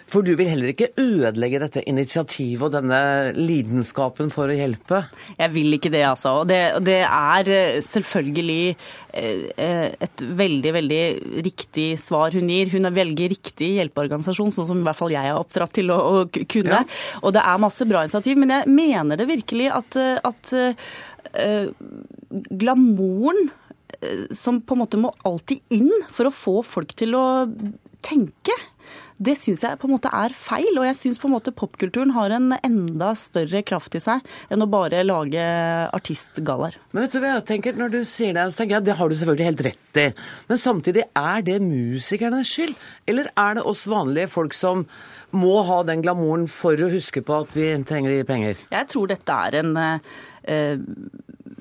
[0.07, 2.99] For du vil heller ikke ødelegge dette initiativet og denne
[3.35, 5.01] lidenskapen for å hjelpe?
[5.35, 6.37] Jeg vil ikke det, altså.
[6.41, 11.01] Og det, det, er eh, selvfølgelig eh, et veldig, veldig
[11.47, 12.71] riktig svar hun gir.
[12.71, 16.23] Hun velger riktig hjelpeorganisasjon, sånn som i hvert fall jeg er oppdratt til å, å
[16.39, 16.79] kunne.
[16.79, 17.01] Ja.
[17.23, 21.67] Og det er masse bra initiativ, men jeg mener det virkelig at, at uh,
[22.55, 23.49] glamouren
[24.35, 27.25] som på en måte må alltid inn for å få folk til å
[28.05, 28.55] tenke
[29.18, 30.70] det syns jeg på en måte er feil.
[30.78, 34.63] Og jeg syns på en måte popkulturen har en enda større kraft i seg enn
[34.63, 35.43] å bare lage
[35.95, 36.78] artistgallaer.
[36.93, 38.97] Men vet du hva jeg tenker når du sier det, så tenker jeg at det
[38.99, 40.07] har du selvfølgelig helt rett i.
[40.51, 42.76] Men samtidig, er det musikernes skyld?
[43.09, 44.86] Eller er det oss vanlige folk som
[45.36, 48.61] må ha den glamouren for å huske på at vi trenger de penger?
[48.72, 50.78] Jeg tror dette er en eh,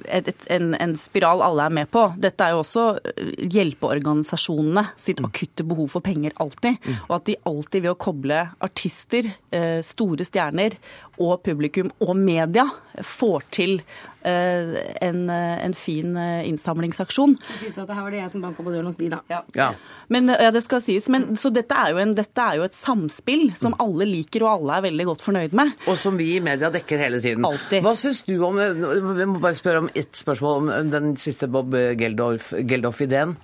[0.08, 2.04] et, en, en, spiral alle er med på.
[2.20, 5.28] Dette er jo også eh, hjelpeorganisasjonene sitt mm.
[5.30, 6.78] akutte behov for penger alltid.
[6.82, 6.98] Mm.
[7.08, 10.78] Og at de alltid ved å koble artister, eh, store stjerner
[11.16, 12.66] og publikum og media
[13.04, 13.80] får til
[14.26, 17.36] en, en fin innsamlingsaksjon.
[17.38, 19.10] Det skal sies at det her var det jeg som banka på døren hos de,
[19.12, 19.20] da.
[19.30, 19.42] Ja.
[19.56, 19.70] ja.
[20.12, 21.08] Men, ja det skal sies.
[21.12, 23.80] Men, så dette er, en, dette er, jo et samspill som mm.
[23.86, 25.74] alle liker og alle er veldig godt fornøyd med.
[25.86, 27.46] Og som vi i media dekker hele tiden.
[27.46, 27.82] Altid.
[27.86, 31.74] Hva syns du om Vi må bare spørre om ett spørsmål om den siste Bob
[31.74, 33.36] Geldof-ideen.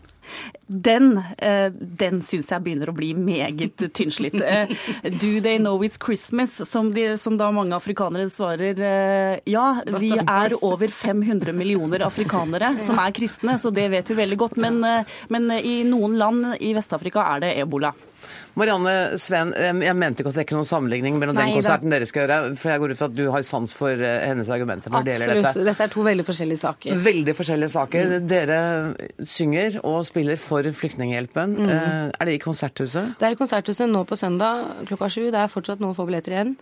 [0.67, 4.39] Den, eh, den syns jeg begynner å bli meget tynnslitt.
[4.41, 4.73] Eh,
[5.21, 6.55] do they know it's Christmas?
[6.69, 9.67] Som, de, som, da mange afrikanere svarer eh, ja.
[9.99, 14.57] Vi er over 500 millioner afrikanere som er kristne, så det vet vi veldig godt.
[14.63, 14.81] Men,
[15.33, 17.93] men i noen land i Vest-Afrika er det ebola.
[18.59, 21.97] Marianne Sveen, jeg mente ikke å trekke noen sammenligning mellom Nei, den konserten da.
[21.97, 24.53] dere skal gjøre, for jeg går ut fra at du har sans for eh, hennes
[24.53, 25.49] argumenter når det gjelder dette.
[25.49, 25.69] Absolutt.
[25.71, 27.01] Dette er to veldig forskjellige saker.
[27.09, 28.13] Veldig forskjellige saker.
[28.13, 28.29] Mm.
[28.29, 28.61] Dere
[29.35, 31.59] synger og spiller for Flyktninghjelpen.
[31.63, 31.75] Mm.
[31.79, 33.17] Eh, er det i Konserthuset?
[33.21, 35.27] Det er i Konserthuset nå på søndag klokka sju.
[35.33, 36.57] Det er fortsatt noen få billetter igjen.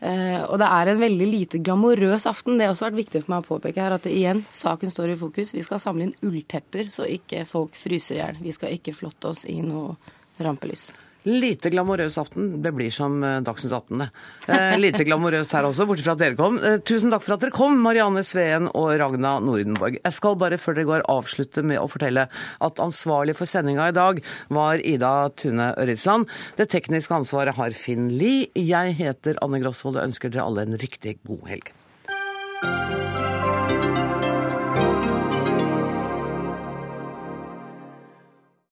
[0.00, 2.56] Uh, og det er en veldig lite glamorøs aften.
[2.56, 5.12] Det har også vært viktig for meg å påpeke her at det, igjen, saken står
[5.12, 5.52] i fokus.
[5.52, 8.40] Vi skal samle inn ulltepper så ikke folk fryser i hjel.
[8.40, 9.92] Vi skal ikke flotte oss i noe
[10.40, 10.88] rampelys.
[11.28, 12.62] Lite glamorøs aften.
[12.64, 14.08] Det blir som eh, Dagsnytt 18, det.
[14.48, 16.56] Eh, lite glamorøst her også, bortsett fra at dere kom.
[16.64, 19.98] Eh, tusen takk for at dere kom, Marianne Sveen og Ragna Nordenborg.
[20.00, 23.96] Jeg skal bare før dere går avslutte med å fortelle at ansvarlig for sendinga i
[23.96, 26.30] dag var Ida Tune Øritsland.
[26.56, 28.48] Det tekniske ansvaret har Finn Lie.
[28.56, 31.74] Jeg heter Anne Grosvold og ønsker dere alle en riktig god helg.